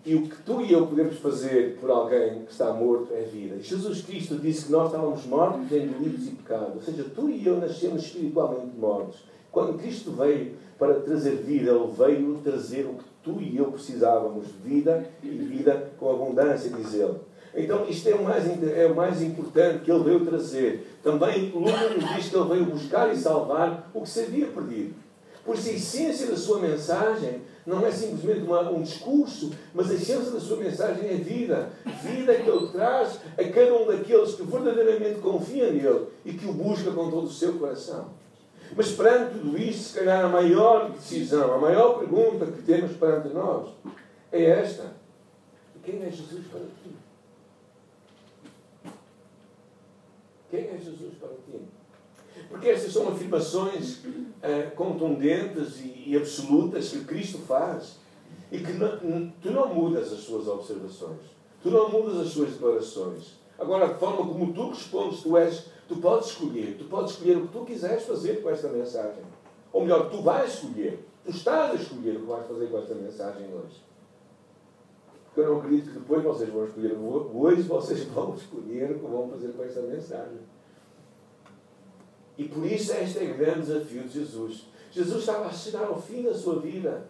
E 0.04 0.14
o 0.14 0.22
que 0.28 0.36
tu 0.44 0.60
e 0.60 0.72
eu 0.72 0.86
podemos 0.86 1.18
fazer 1.18 1.76
por 1.80 1.90
alguém 1.90 2.44
que 2.44 2.52
está 2.52 2.72
morto 2.72 3.12
é 3.12 3.22
vida. 3.22 3.60
Jesus 3.60 4.02
Cristo 4.02 4.36
disse 4.36 4.66
que 4.66 4.72
nós 4.72 4.86
estávamos 4.86 5.26
mortos 5.26 5.72
em 5.72 5.88
delitos 5.88 6.28
e 6.28 6.30
pecados. 6.30 6.76
Ou 6.76 6.82
seja, 6.82 7.04
tu 7.12 7.28
e 7.28 7.44
eu 7.44 7.56
nascemos 7.56 8.04
espiritualmente 8.04 8.76
mortos. 8.78 9.24
Quando 9.50 9.76
Cristo 9.76 10.12
veio 10.12 10.52
para 10.78 11.00
trazer 11.00 11.32
vida, 11.38 11.72
Ele 11.72 11.92
veio 11.98 12.38
trazer 12.44 12.86
o 12.86 12.94
que 12.94 13.04
tu 13.24 13.40
e 13.40 13.56
eu 13.56 13.72
precisávamos, 13.72 14.46
vida 14.64 15.04
e 15.20 15.28
vida 15.30 15.90
com 15.98 16.10
abundância, 16.10 16.70
diz 16.70 16.94
Ele. 16.94 17.16
Então, 17.56 17.86
isto 17.88 18.06
é 18.08 18.14
o, 18.14 18.22
mais, 18.22 18.44
é 18.62 18.86
o 18.86 18.94
mais 18.94 19.22
importante 19.22 19.82
que 19.82 19.90
Ele 19.90 20.04
veio 20.04 20.26
trazer. 20.26 20.98
Também, 21.02 21.50
Lucas 21.50 21.96
nos 21.96 22.14
diz 22.14 22.28
que 22.28 22.36
Ele 22.36 22.48
veio 22.50 22.66
buscar 22.66 23.12
e 23.12 23.16
salvar 23.16 23.90
o 23.94 24.02
que 24.02 24.08
se 24.10 24.20
havia 24.20 24.46
perdido. 24.46 24.94
Por 25.42 25.54
isso, 25.54 25.70
a 25.70 25.72
essência 25.72 26.26
da 26.26 26.36
sua 26.36 26.58
mensagem 26.58 27.40
não 27.64 27.86
é 27.86 27.90
simplesmente 27.90 28.40
uma, 28.40 28.68
um 28.70 28.82
discurso, 28.82 29.52
mas 29.72 29.90
a 29.90 29.94
essência 29.94 30.30
da 30.32 30.40
sua 30.40 30.58
mensagem 30.58 31.08
é 31.08 31.14
vida. 31.14 31.70
Vida 32.02 32.34
que 32.34 32.50
Ele 32.50 32.66
traz 32.68 33.20
a 33.38 33.44
cada 33.44 33.74
um 33.74 33.86
daqueles 33.86 34.34
que 34.34 34.42
verdadeiramente 34.42 35.20
confia 35.20 35.70
nele 35.70 36.08
e 36.26 36.34
que 36.34 36.46
o 36.46 36.52
busca 36.52 36.90
com 36.90 37.10
todo 37.10 37.24
o 37.24 37.30
seu 37.30 37.54
coração. 37.54 38.08
Mas 38.76 38.92
perante 38.92 39.38
tudo 39.38 39.56
isto, 39.56 39.84
se 39.84 39.98
calhar 39.98 40.24
a 40.24 40.28
maior 40.28 40.90
decisão, 40.90 41.54
a 41.54 41.58
maior 41.58 42.00
pergunta 42.00 42.46
que 42.46 42.62
temos 42.62 42.92
perante 42.96 43.28
nós 43.28 43.68
é 44.30 44.44
esta: 44.44 44.92
quem 45.84 46.02
é 46.02 46.10
Jesus 46.10 46.44
para 46.50 46.60
ti? 46.60 47.05
Quem 50.64 50.76
é 50.76 50.78
Jesus 50.78 51.14
para 51.20 51.28
ti? 51.28 51.60
Porque 52.48 52.68
estas 52.68 52.92
são 52.92 53.08
afirmações 53.08 54.04
uh, 54.04 54.74
contundentes 54.74 55.80
e, 55.80 56.04
e, 56.06 56.16
absolutas 56.16 56.90
que 56.90 57.04
Cristo 57.04 57.38
faz 57.38 57.96
e 58.52 58.58
que 58.58 58.72
não, 58.72 59.32
tu 59.42 59.50
não 59.50 59.74
mudas 59.74 60.12
as 60.12 60.20
suas 60.20 60.46
observações, 60.46 61.20
tu 61.62 61.70
não 61.70 61.90
mudas 61.90 62.20
as 62.20 62.28
suas 62.28 62.50
declarações. 62.50 63.38
Agora, 63.58 63.86
a 63.86 63.94
forma 63.94 64.18
como 64.18 64.52
tu 64.52 64.68
respondes, 64.68 65.22
tu 65.22 65.36
és 65.36 65.64
Tu 65.88 65.96
podes 65.96 66.30
escolher, 66.30 66.76
tu 66.76 66.84
podes 66.84 67.12
escolher 67.12 67.36
o 67.36 67.42
que 67.42 67.52
tu 67.52 67.64
quiseres 67.64 68.02
fazer 68.04 68.42
com 68.42 68.50
esta 68.50 68.68
mensagem. 68.68 69.22
Ou 69.72 69.82
melhor, 69.82 70.10
tu 70.10 70.20
vais 70.20 70.54
escolher, 70.54 71.06
tu 71.24 71.30
estás 71.30 71.70
a 71.70 71.74
escolher 71.74 72.16
o 72.16 72.20
que 72.20 72.26
vais 72.26 72.46
fazer 72.46 72.66
com 72.66 72.78
esta 72.78 72.94
mensagem 72.94 73.46
hoje. 73.54 73.84
Eu 75.36 75.50
não 75.50 75.58
acredito 75.58 75.92
que 75.92 75.98
depois 75.98 76.22
vocês 76.22 76.48
vão 76.48 76.64
escolher. 76.64 76.96
Hoje 76.96 77.62
vocês 77.62 78.04
vão 78.08 78.34
escolher 78.34 78.92
o 78.92 78.98
que 78.98 79.06
vão 79.06 79.28
fazer 79.28 79.52
com 79.52 79.62
esta 79.62 79.82
mensagem. 79.82 80.38
E 82.38 82.44
por 82.44 82.64
isso 82.66 82.92
este 82.92 83.18
é 83.18 83.32
o 83.32 83.36
grande 83.36 83.60
desafio 83.60 84.02
de 84.02 84.20
Jesus. 84.20 84.66
Jesus 84.90 85.18
estava 85.20 85.46
a 85.46 85.52
chegar 85.52 85.84
ao 85.84 86.00
fim 86.00 86.22
da 86.22 86.34
sua 86.34 86.60
vida. 86.60 87.06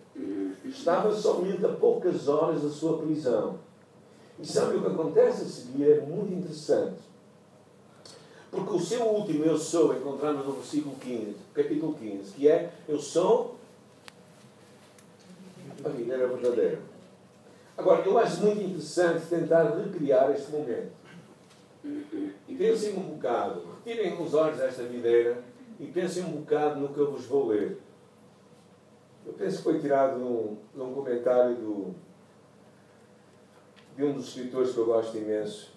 Estava 0.65 1.15
somente 1.15 1.65
a 1.65 1.69
poucas 1.69 2.27
horas 2.27 2.63
da 2.63 2.69
sua 2.69 2.99
prisão. 2.99 3.59
E 4.39 4.47
sabe 4.47 4.77
o 4.77 4.81
que 4.83 4.89
acontece 4.89 5.43
a 5.43 5.47
seguir? 5.47 5.91
É 5.91 6.01
muito 6.01 6.33
interessante. 6.33 7.01
Porque 8.51 8.73
o 8.73 8.81
seu 8.81 9.03
último 9.03 9.45
eu 9.45 9.57
sou 9.57 9.97
encontramos 9.97 10.47
no 10.47 10.53
versículo 10.53 10.97
15, 10.97 11.37
capítulo 11.55 11.95
15, 11.95 12.33
que 12.33 12.49
é 12.49 12.73
eu 12.89 12.99
sou 12.99 13.57
a 15.85 15.89
videira 15.89 16.27
verdadeira. 16.27 16.96
Agora, 17.77 18.05
eu 18.07 18.19
acho 18.19 18.43
muito 18.43 18.63
interessante 18.63 19.27
tentar 19.27 19.65
recriar 19.77 20.31
este 20.31 20.51
momento. 20.51 20.93
E 22.49 22.55
pensem 22.57 22.97
um 22.97 23.15
bocado, 23.15 23.63
retirem 23.85 24.21
os 24.21 24.35
olhos 24.35 24.59
desta 24.59 24.83
videira 24.85 25.43
e 25.79 25.87
pensem 25.87 26.25
um 26.25 26.41
bocado 26.41 26.81
no 26.81 26.89
que 26.89 26.99
eu 26.99 27.13
vos 27.13 27.27
vou 27.27 27.49
ler. 27.49 27.79
Eu 29.27 29.33
penso 29.35 29.59
que 29.59 29.63
foi 29.65 29.81
tirado 29.81 30.19
num, 30.19 30.57
num 30.75 30.95
comentário 30.95 31.57
do, 31.57 31.95
de 33.95 34.05
um 34.05 34.13
dos 34.13 34.29
escritores 34.29 34.73
que 34.73 34.79
eu 34.79 34.87
gosto 34.87 35.17
imenso. 35.17 35.73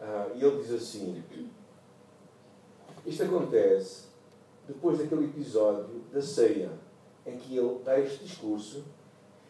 Ah, 0.00 0.28
e 0.34 0.44
ele 0.44 0.62
diz 0.62 0.72
assim: 0.72 1.22
isto 3.06 3.22
acontece 3.22 4.08
depois 4.66 4.98
daquele 4.98 5.24
episódio 5.24 6.02
da 6.12 6.20
ceia, 6.20 6.70
em 7.26 7.36
que 7.38 7.56
ele 7.56 7.80
dá 7.84 7.98
este 7.98 8.24
discurso, 8.24 8.84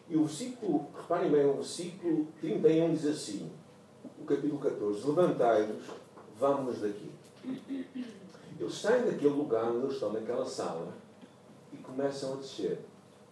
e 0.09 0.17
o 0.17 0.25
versículo, 0.25 0.87
reparem 0.97 1.29
bem, 1.29 1.45
o 1.45 1.53
versículo 1.53 2.27
31 2.41 2.93
diz 2.93 3.05
assim, 3.05 3.51
o 4.19 4.25
capítulo 4.25 4.57
14: 4.59 5.07
Levantai-vos, 5.07 5.85
vamos 6.39 6.79
daqui. 6.79 7.11
Eles 8.59 8.73
saem 8.73 9.05
daquele 9.05 9.29
lugar 9.29 9.69
onde 9.69 9.83
eles 9.83 9.93
estão, 9.93 10.11
naquela 10.11 10.45
sala, 10.45 10.91
e 11.71 11.77
começam 11.77 12.33
a 12.33 12.35
descer, 12.37 12.79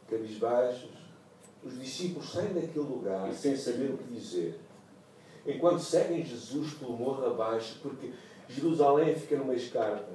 cabisbaixos. 0.08 0.92
Os 1.64 1.80
discípulos 1.80 2.32
saem 2.32 2.54
daquele 2.54 2.86
lugar 2.86 3.34
sem 3.34 3.58
saber 3.58 3.92
o 3.92 3.98
que 3.98 4.14
dizer. 4.14 4.60
Enquanto 5.48 5.80
seguem 5.80 6.24
Jesus 6.24 6.76
pelo 6.76 6.96
morro 6.96 7.26
abaixo, 7.26 7.80
porque 7.82 8.14
Jerusalém 8.48 9.16
fica 9.16 9.38
numa 9.38 9.56
escarpa, 9.56 10.14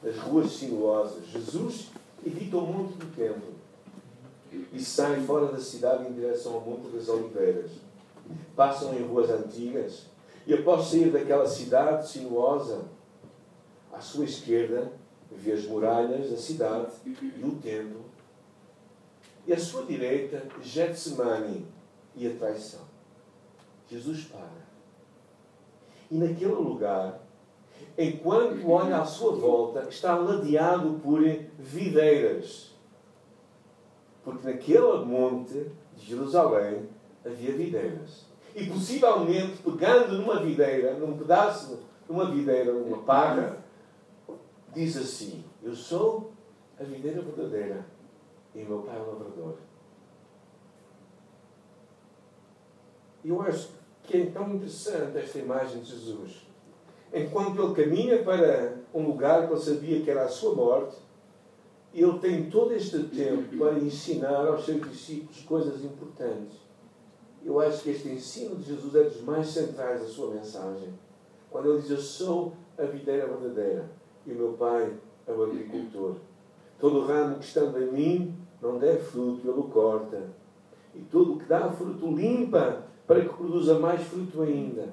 nas 0.00 0.16
ruas 0.18 0.52
sinuosas. 0.52 1.26
Jesus 1.26 1.88
evita 2.24 2.56
o 2.56 2.66
monte 2.66 2.94
do 2.94 3.06
templo 3.16 3.57
e 4.72 4.80
saem 4.80 5.24
fora 5.24 5.52
da 5.52 5.58
cidade 5.58 6.08
em 6.08 6.12
direção 6.12 6.54
ao 6.54 6.60
Monte 6.60 6.88
das 6.88 7.08
Oliveiras. 7.08 7.70
Passam 8.54 8.94
em 8.94 9.02
ruas 9.02 9.30
antigas 9.30 10.06
e, 10.46 10.54
após 10.54 10.86
sair 10.86 11.10
daquela 11.10 11.46
cidade 11.46 12.08
sinuosa, 12.08 12.84
à 13.92 14.00
sua 14.00 14.24
esquerda, 14.24 14.92
vê 15.30 15.52
as 15.52 15.64
muralhas 15.64 16.30
da 16.30 16.36
cidade 16.36 16.92
e 17.04 17.44
o 17.44 17.56
templo. 17.56 18.04
E 19.46 19.52
à 19.52 19.58
sua 19.58 19.84
direita, 19.84 20.42
Getsemane 20.62 21.66
e 22.14 22.26
a 22.26 22.34
traição. 22.34 22.80
Jesus 23.90 24.24
para. 24.24 24.68
E 26.10 26.16
naquele 26.16 26.52
lugar, 26.52 27.20
enquanto 27.96 28.70
olha 28.70 28.98
à 28.98 29.04
sua 29.04 29.32
volta, 29.32 29.88
está 29.88 30.16
ladeado 30.16 31.00
por 31.02 31.20
videiras. 31.58 32.74
Porque 34.28 34.46
naquele 34.46 35.06
monte 35.06 35.72
de 35.96 36.04
Jerusalém 36.04 36.86
havia 37.24 37.50
videiras. 37.50 38.26
E 38.54 38.66
possivelmente, 38.66 39.62
pegando 39.62 40.18
numa 40.18 40.38
videira, 40.42 40.92
num 40.98 41.16
pedaço, 41.16 41.80
numa 42.06 42.30
videira, 42.30 42.70
numa 42.74 42.98
parra, 42.98 43.56
diz 44.74 44.98
assim: 44.98 45.42
Eu 45.62 45.74
sou 45.74 46.30
a 46.78 46.84
videira 46.84 47.22
verdadeira 47.22 47.86
e 48.54 48.58
meu 48.64 48.80
pai 48.82 48.98
é 48.98 49.00
o 49.00 49.06
lavrador. 49.06 49.54
Eu 53.24 53.40
acho 53.40 53.70
que 54.02 54.18
é 54.18 54.26
tão 54.26 54.56
interessante 54.56 55.16
esta 55.16 55.38
imagem 55.38 55.80
de 55.80 55.90
Jesus. 55.90 56.46
Enquanto 57.14 57.62
ele 57.62 57.74
caminha 57.74 58.22
para 58.22 58.74
um 58.92 59.06
lugar 59.06 59.46
que 59.46 59.54
ele 59.54 59.62
sabia 59.62 60.02
que 60.02 60.10
era 60.10 60.24
a 60.24 60.28
sua 60.28 60.54
morte, 60.54 61.07
ele 61.94 62.18
tem 62.18 62.50
todo 62.50 62.72
este 62.72 63.04
tempo 63.04 63.56
para 63.56 63.78
ensinar 63.78 64.46
aos 64.46 64.64
seus 64.64 64.88
discípulos 64.90 65.40
coisas 65.42 65.84
importantes. 65.84 66.56
Eu 67.44 67.60
acho 67.60 67.82
que 67.82 67.90
este 67.90 68.08
ensino 68.08 68.56
de 68.56 68.64
Jesus 68.64 68.94
é 68.94 69.04
dos 69.04 69.22
mais 69.22 69.46
centrais 69.48 70.02
da 70.02 70.06
sua 70.06 70.34
mensagem. 70.34 70.92
Quando 71.50 71.70
ele 71.70 71.80
diz: 71.80 71.90
Eu 71.90 71.98
sou 71.98 72.52
a 72.76 72.82
videira 72.82 73.26
verdadeira 73.26 73.90
e 74.26 74.32
o 74.32 74.36
meu 74.36 74.52
pai 74.52 74.92
é 75.26 75.32
o 75.32 75.42
agricultor. 75.42 76.16
Todo 76.78 77.06
ramo 77.06 77.38
que 77.38 77.44
estando 77.44 77.82
em 77.82 77.90
mim 77.90 78.34
não 78.60 78.78
der 78.78 79.00
fruto, 79.00 79.48
ele 79.48 79.58
o 79.58 79.64
corta. 79.64 80.22
E 80.94 81.00
todo 81.00 81.34
o 81.34 81.38
que 81.38 81.46
dá 81.46 81.70
fruto 81.70 82.14
limpa 82.14 82.84
para 83.06 83.22
que 83.22 83.34
produza 83.34 83.78
mais 83.78 84.02
fruto 84.02 84.42
ainda. 84.42 84.88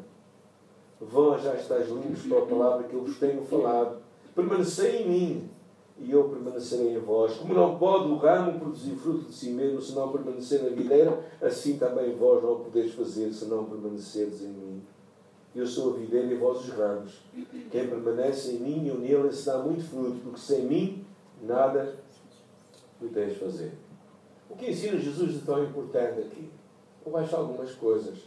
Vós 1.01 1.43
já 1.43 1.55
estáis 1.55 1.89
limpos 1.89 2.21
pela 2.23 2.45
palavra 2.45 2.87
que 2.87 2.93
eu 2.93 3.03
vos 3.03 3.17
tenho 3.19 3.43
falado. 3.43 3.97
Permanecei 4.33 5.03
em 5.03 5.09
mim 5.09 5.49
e 5.97 6.11
eu 6.11 6.29
permanecerei 6.29 6.95
em 6.95 6.99
vós. 6.99 7.35
Como 7.35 7.53
não 7.53 7.77
pode 7.77 8.09
o 8.09 8.17
ramo 8.17 8.59
produzir 8.59 8.95
fruto 8.95 9.25
de 9.25 9.33
si 9.33 9.49
mesmo 9.51 9.81
se 9.81 9.93
não 9.93 10.11
permanecer 10.11 10.61
na 10.63 10.69
videira, 10.69 11.23
assim 11.41 11.77
também 11.77 12.15
vós 12.15 12.43
não 12.43 12.53
o 12.53 12.59
podeis 12.59 12.93
fazer 12.93 13.31
se 13.31 13.45
não 13.45 13.65
permanecerdes 13.65 14.41
em 14.41 14.49
mim. 14.49 14.83
Eu 15.55 15.65
sou 15.65 15.93
a 15.93 15.97
videira 15.97 16.27
e 16.27 16.35
vós 16.35 16.59
os 16.59 16.69
ramos. 16.69 17.21
Quem 17.71 17.87
permanece 17.87 18.51
em 18.51 18.59
mim 18.59 18.83
e 18.83 18.89
eu 18.89 18.97
nele, 18.97 19.29
esse 19.29 19.45
dá 19.45 19.59
muito 19.59 19.83
fruto, 19.83 20.19
porque 20.21 20.39
sem 20.39 20.65
mim 20.65 21.05
nada 21.41 21.95
podeis 22.99 23.37
fazer. 23.37 23.71
O 24.49 24.55
que 24.55 24.69
ensina 24.69 24.97
Jesus 24.97 25.33
de 25.33 25.39
tão 25.39 25.63
importante 25.63 26.19
aqui? 26.19 26.49
Eu 27.05 27.15
acho 27.15 27.35
algumas 27.35 27.71
coisas. 27.73 28.19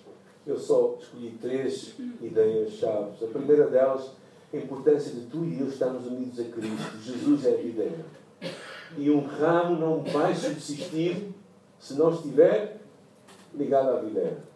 Eu 0.47 0.59
só 0.59 0.97
escolhi 0.99 1.37
três 1.39 1.95
ideias-chave. 2.23 3.23
A 3.23 3.29
primeira 3.29 3.67
delas, 3.67 4.13
a 4.53 4.57
importância 4.57 5.13
de 5.13 5.27
tu 5.27 5.45
e 5.45 5.61
eu 5.61 5.69
estarmos 5.69 6.07
unidos 6.07 6.39
a 6.41 6.45
Cristo. 6.45 6.99
Jesus 7.03 7.45
é 7.45 7.55
a 7.55 7.57
videira. 7.57 8.07
E 8.97 9.11
um 9.11 9.27
ramo 9.27 9.79
não 9.79 10.03
vai 10.03 10.35
subsistir 10.35 11.29
se 11.79 11.95
não 11.95 12.11
estiver 12.11 12.81
ligado 13.55 13.91
à 13.91 14.01
videira. 14.01 14.49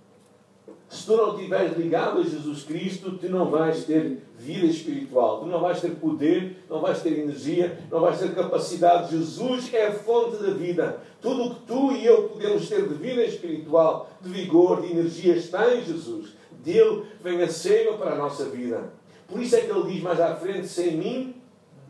Se 0.88 1.07
tu 1.07 1.16
não 1.16 1.35
estiveres 1.35 1.76
ligado 1.76 2.20
a 2.20 2.22
Jesus 2.22 2.64
Cristo, 2.64 3.16
tu 3.18 3.28
não 3.28 3.50
vais 3.50 3.85
ter 3.85 4.18
vida 4.38 4.66
espiritual, 4.66 5.40
tu 5.40 5.46
não 5.46 5.61
vais 5.61 5.81
ter 5.81 5.92
poder, 5.92 6.64
não 6.68 6.81
vais 6.81 7.00
ter 7.00 7.18
energia, 7.18 7.78
não 7.90 8.00
vais 8.00 8.18
ter 8.18 8.35
capacidade. 8.35 9.16
Jesus 9.16 9.72
é 9.72 9.88
a 9.88 9.92
fonte 9.92 10.37
da 10.42 10.50
vida. 10.50 11.00
Tudo 11.20 11.44
o 11.44 11.55
que 11.55 11.62
tu 11.62 11.92
e 11.92 12.05
eu 12.05 12.28
podemos 12.28 12.68
ter 12.68 12.87
de 12.87 12.94
vida 12.94 13.24
espiritual, 13.24 14.11
de 14.20 14.28
vigor, 14.28 14.83
de 14.83 14.90
energia, 14.90 15.35
está 15.35 15.74
em 15.74 15.83
Jesus. 15.83 16.35
Dele 16.62 17.05
vem 17.22 17.42
a 17.42 17.48
seiva 17.48 17.96
para 17.96 18.12
a 18.12 18.18
nossa 18.18 18.44
vida. 18.44 18.92
Por 19.33 19.42
isso 19.42 19.57
é 19.57 19.62
que 19.62 19.71
ele 19.71 19.92
diz 19.92 20.03
mais 20.03 20.21
à 20.21 20.37
frente: 20.37 20.68
sem 20.68 20.97
mim, 20.97 21.35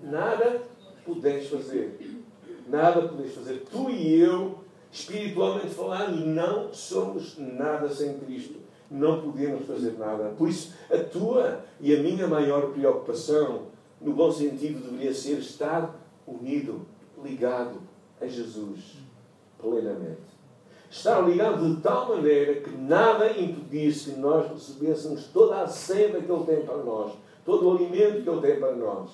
nada 0.02 0.62
podes 1.05 1.48
fazer. 1.48 1.98
Nada 2.68 3.09
podes 3.09 3.35
fazer. 3.35 3.64
Tu 3.70 3.90
e 3.90 4.20
eu, 4.20 4.61
espiritualmente 4.90 5.74
falando, 5.74 6.24
não 6.24 6.72
somos 6.72 7.37
nada 7.37 7.88
sem 7.88 8.18
Cristo 8.18 8.62
não 8.92 9.22
podemos 9.22 9.66
fazer 9.66 9.98
nada. 9.98 10.35
Por 10.37 10.48
isso, 10.48 10.74
a 10.90 10.98
tua 10.98 11.64
e 11.81 11.96
a 11.96 12.02
minha 12.02 12.28
maior 12.28 12.72
preocupação, 12.72 13.62
no 14.00 14.12
bom 14.12 14.31
sentido, 14.31 14.81
deveria 14.81 15.14
ser 15.14 15.38
estar 15.38 15.98
unido, 16.26 16.83
ligado 17.24 17.81
a 18.20 18.26
Jesus 18.26 18.98
plenamente. 19.59 20.33
Estar 20.90 21.20
ligado 21.22 21.74
de 21.74 21.81
tal 21.81 22.11
maneira 22.11 22.61
que 22.61 22.70
nada 22.70 23.31
impedisse 23.31 24.11
que 24.11 24.20
nós 24.20 24.50
recebêssemos 24.52 25.24
toda 25.28 25.62
a 25.62 25.66
senda 25.66 26.20
que 26.20 26.31
Ele 26.31 26.44
tem 26.44 26.66
para 26.66 26.76
nós, 26.78 27.12
todo 27.44 27.68
o 27.68 27.76
alimento 27.76 28.22
que 28.22 28.28
Ele 28.28 28.40
tem 28.40 28.61
para 28.61 28.72
nós. 28.72 29.11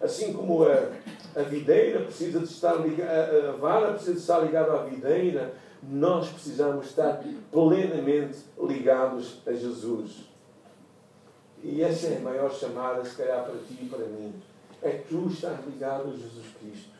Assim 0.00 0.32
como 0.32 0.64
a, 0.64 0.90
a 1.36 1.42
videira 1.42 2.00
precisa 2.00 2.40
de 2.40 2.46
estar 2.46 2.74
ligada, 2.74 3.50
a 3.50 3.52
vara 3.52 3.92
precisa 3.92 4.14
de 4.14 4.20
estar 4.20 4.40
ligada 4.40 4.72
à 4.72 4.82
videira, 4.84 5.54
nós 5.82 6.28
precisamos 6.28 6.86
estar 6.86 7.22
plenamente 7.50 8.38
ligados 8.60 9.40
a 9.46 9.52
Jesus. 9.52 10.32
E 11.62 11.82
essa 11.82 12.08
é 12.08 12.16
a 12.16 12.20
maior 12.20 12.52
chamada, 12.52 13.04
se 13.04 13.16
calhar, 13.16 13.44
para 13.44 13.54
ti 13.54 13.78
e 13.80 13.88
para 13.88 14.04
mim. 14.06 14.34
É 14.82 14.90
tu 14.90 15.28
estás 15.28 15.64
ligado 15.64 16.08
a 16.08 16.12
Jesus 16.12 16.46
Cristo. 16.58 16.90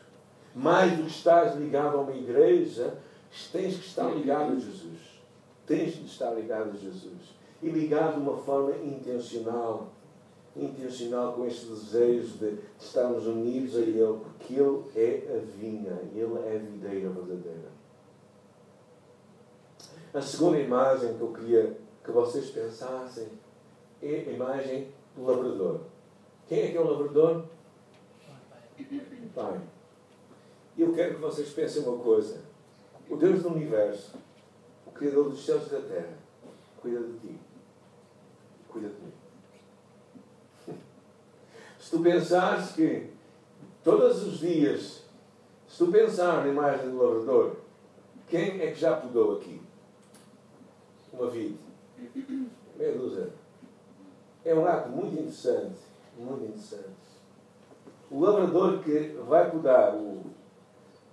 Mais 0.55 0.95
do 0.95 1.03
que 1.03 1.11
estás 1.11 1.55
ligado 1.55 1.97
a 1.97 2.01
uma 2.01 2.15
igreja, 2.15 2.93
tens 3.51 3.75
que 3.75 3.85
estar 3.85 4.09
ligado 4.09 4.53
a 4.53 4.55
Jesus. 4.55 4.99
Tens 5.65 5.95
de 5.95 6.05
estar 6.05 6.31
ligado 6.31 6.71
a 6.71 6.77
Jesus. 6.77 7.33
E 7.61 7.69
ligado 7.69 8.15
de 8.15 8.19
uma 8.21 8.37
forma 8.37 8.71
intencional. 8.77 9.91
Intencional 10.55 11.33
com 11.33 11.47
este 11.47 11.65
desejo 11.65 12.37
de 12.37 12.59
estarmos 12.79 13.25
unidos 13.25 13.75
a 13.75 13.79
Ele, 13.79 14.19
porque 14.21 14.53
Ele 14.53 14.83
é 14.95 15.35
a 15.35 15.57
vinha, 15.57 15.99
Ele 16.13 16.37
é 16.47 16.55
a 16.55 16.59
videira 16.59 17.09
verdadeira. 17.09 17.71
A 20.13 20.21
segunda 20.21 20.59
imagem 20.59 21.17
que 21.17 21.21
eu 21.21 21.33
queria 21.33 21.75
que 22.03 22.11
vocês 22.11 22.51
pensassem 22.51 23.27
é 24.01 24.25
a 24.27 24.31
imagem 24.31 24.89
do 25.15 25.25
labrador. 25.25 25.79
Quem 26.47 26.59
é 26.59 26.71
que 26.71 26.77
é 26.77 26.81
o 26.81 26.87
labrador? 26.87 27.45
Pai. 29.33 29.59
Eu 30.77 30.93
quero 30.93 31.15
que 31.15 31.21
vocês 31.21 31.49
pensem 31.49 31.83
uma 31.83 31.97
coisa. 31.97 32.41
O 33.09 33.15
Deus 33.15 33.41
do 33.41 33.49
universo, 33.49 34.15
o 34.85 34.91
Criador 34.91 35.29
dos 35.29 35.45
céus 35.45 35.67
e 35.67 35.69
da 35.71 35.81
terra, 35.81 36.17
cuida 36.81 36.99
de 36.99 37.19
ti. 37.19 37.39
Cuida 38.69 38.89
de 38.89 39.01
mim. 39.01 39.12
Se 41.83 41.91
tu 41.91 41.99
pensares 41.99 42.71
que 42.71 43.09
todos 43.83 44.23
os 44.23 44.39
dias, 44.39 45.03
se 45.67 45.77
tu 45.77 45.91
pensar 45.91 46.41
na 46.41 46.47
imagem 46.47 46.89
do 46.89 46.97
labrador, 46.97 47.57
quem 48.29 48.61
é 48.61 48.71
que 48.71 48.79
já 48.79 48.95
podou 48.95 49.35
aqui? 49.35 49.61
uma 51.11 51.29
vide. 51.29 51.57
Meia 52.77 52.97
dúzia. 52.97 53.29
É 54.45 54.55
um 54.55 54.65
ato 54.65 54.89
muito 54.89 55.13
interessante. 55.13 55.75
Muito 56.17 56.45
interessante. 56.45 56.85
O 58.09 58.21
lavrador 58.21 58.79
que 58.79 59.17
vai 59.27 59.51
podar, 59.51 59.93
o, 59.93 60.21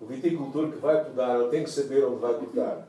o 0.00 0.06
viticultor 0.06 0.70
que 0.70 0.78
vai 0.78 1.04
podar, 1.04 1.40
ele 1.40 1.50
tem 1.50 1.64
que 1.64 1.70
saber 1.70 2.04
onde 2.04 2.20
vai 2.20 2.34
podar. 2.34 2.88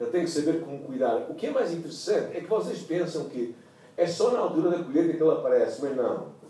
Ele 0.00 0.10
tem 0.10 0.24
que 0.24 0.30
saber 0.30 0.62
como 0.62 0.84
cuidar. 0.84 1.26
O 1.28 1.34
que 1.34 1.48
é 1.48 1.50
mais 1.50 1.70
interessante 1.70 2.34
é 2.34 2.40
que 2.40 2.46
vocês 2.46 2.80
pensam 2.80 3.28
que 3.28 3.54
é 3.94 4.06
só 4.06 4.30
na 4.30 4.38
altura 4.38 4.70
da 4.70 4.82
colheita 4.82 5.12
que 5.12 5.22
ele 5.22 5.32
aparece, 5.32 5.82
mas 5.82 5.94
não. 5.94 6.41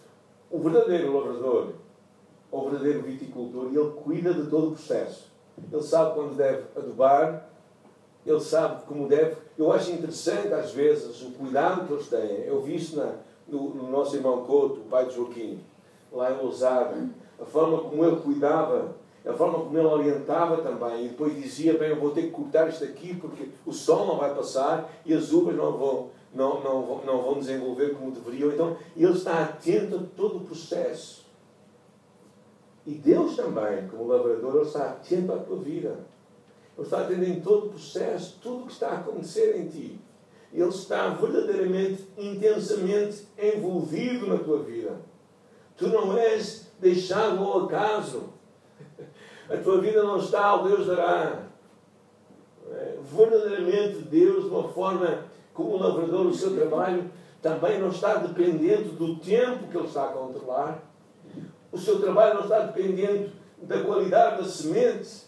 O 0.52 0.58
verdadeiro 0.58 1.12
lavrador, 1.16 1.68
ou 2.50 2.60
o 2.60 2.70
verdadeiro 2.70 3.02
viticultor, 3.02 3.68
ele 3.68 3.90
cuida 4.04 4.34
de 4.34 4.50
todo 4.50 4.68
o 4.68 4.72
processo. 4.72 5.32
Ele 5.72 5.82
sabe 5.82 6.14
quando 6.14 6.36
deve 6.36 6.64
adubar, 6.76 7.48
ele 8.26 8.40
sabe 8.40 8.82
como 8.86 9.08
deve. 9.08 9.36
Eu 9.58 9.72
acho 9.72 9.90
interessante, 9.90 10.52
às 10.52 10.72
vezes, 10.72 11.22
o 11.22 11.30
cuidado 11.32 11.86
que 11.86 11.94
eles 11.94 12.08
têm. 12.08 12.44
Eu 12.44 12.60
vi 12.60 12.76
isso 12.76 12.96
na, 12.96 13.14
no, 13.48 13.70
no 13.70 13.90
nosso 13.90 14.14
irmão 14.14 14.44
Couto, 14.44 14.80
o 14.80 14.84
pai 14.84 15.06
de 15.06 15.14
Joaquim, 15.14 15.58
lá 16.12 16.30
em 16.30 16.36
Lousada, 16.36 17.08
a 17.40 17.44
forma 17.44 17.78
como 17.78 18.04
ele 18.04 18.16
cuidava, 18.16 18.94
a 19.24 19.32
forma 19.32 19.60
como 19.60 19.78
ele 19.78 19.86
orientava 19.86 20.58
também, 20.58 21.06
e 21.06 21.08
depois 21.08 21.34
dizia, 21.34 21.78
bem, 21.78 21.90
eu 21.90 22.00
vou 22.00 22.10
ter 22.10 22.22
que 22.22 22.30
cortar 22.30 22.68
isto 22.68 22.84
aqui 22.84 23.14
porque 23.16 23.48
o 23.64 23.72
sol 23.72 24.06
não 24.06 24.18
vai 24.18 24.34
passar 24.34 24.92
e 25.06 25.14
as 25.14 25.32
uvas 25.32 25.56
não 25.56 25.72
vão, 25.72 26.10
não, 26.34 26.62
não, 26.62 27.04
não 27.04 27.22
vão 27.22 27.38
desenvolver 27.38 27.94
como 27.94 28.10
deveriam. 28.10 28.50
Então, 28.50 28.76
ele 28.96 29.12
está 29.12 29.42
atento 29.42 29.96
a 29.96 30.16
todo 30.16 30.38
o 30.38 30.44
processo. 30.44 31.22
E 32.86 32.92
Deus 32.94 33.36
também, 33.36 33.86
como 33.88 34.08
lavrador, 34.08 34.56
ele 34.56 34.64
está 34.64 34.90
atento 34.90 35.32
à 35.32 35.38
tua 35.38 35.58
vida. 35.58 36.00
Ele 36.76 36.86
está 36.86 37.02
atento 37.02 37.24
em 37.24 37.40
todo 37.40 37.66
o 37.66 37.70
processo, 37.70 38.38
tudo 38.42 38.64
o 38.64 38.66
que 38.66 38.72
está 38.72 38.88
a 38.88 38.98
acontecer 38.98 39.56
em 39.56 39.68
ti. 39.68 40.00
Ele 40.52 40.68
está 40.68 41.08
verdadeiramente, 41.10 42.04
intensamente 42.16 43.26
envolvido 43.38 44.26
na 44.26 44.38
tua 44.38 44.62
vida. 44.62 45.00
Tu 45.76 45.88
não 45.88 46.16
és 46.16 46.70
deixado 46.80 47.42
ao 47.42 47.64
acaso. 47.64 48.24
A 49.48 49.56
tua 49.58 49.80
vida 49.80 50.02
não 50.02 50.18
está 50.18 50.46
ao 50.46 50.64
Deus 50.64 50.86
dará. 50.86 51.46
É? 52.70 52.96
Verdadeiramente, 53.02 53.98
Deus, 54.02 54.44
de 54.44 54.50
uma 54.50 54.68
forma 54.68 55.24
como 55.54 55.70
o 55.70 55.78
lavrador, 55.78 56.26
o 56.26 56.34
seu 56.34 56.54
trabalho 56.54 57.10
também 57.40 57.80
não 57.80 57.88
está 57.88 58.14
dependente 58.14 58.90
do 58.90 59.16
tempo 59.16 59.68
que 59.68 59.76
ele 59.76 59.86
está 59.86 60.04
a 60.04 60.12
controlar. 60.12 60.82
O 61.70 61.78
seu 61.78 62.00
trabalho 62.00 62.34
não 62.34 62.42
está 62.42 62.60
dependente 62.60 63.32
da 63.62 63.82
qualidade 63.82 64.42
da 64.42 64.48
semente, 64.48 65.24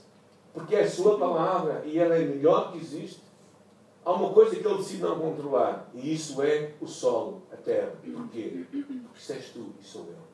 porque 0.53 0.77
é 0.77 0.83
a 0.83 0.91
sua 0.91 1.19
palavra 1.19 1.83
e 1.85 1.99
ela 1.99 2.17
é 2.17 2.25
melhor 2.25 2.73
que 2.73 2.79
existe. 2.79 3.23
Há 4.05 4.13
uma 4.13 4.31
coisa 4.35 4.55
que 4.55 4.67
ele 4.67 4.77
decide 4.77 5.03
não 5.03 5.19
controlar, 5.19 5.89
e 5.95 6.13
isso 6.13 6.43
é 6.43 6.73
o 6.81 6.87
solo, 6.87 7.43
a 7.51 7.57
terra. 7.57 7.93
Porquê? 8.05 8.65
Porque 8.71 8.95
isso 9.17 9.33
és 9.33 9.49
tu 9.49 9.67
e 9.81 9.85
sou 9.85 10.07
eu. 10.07 10.25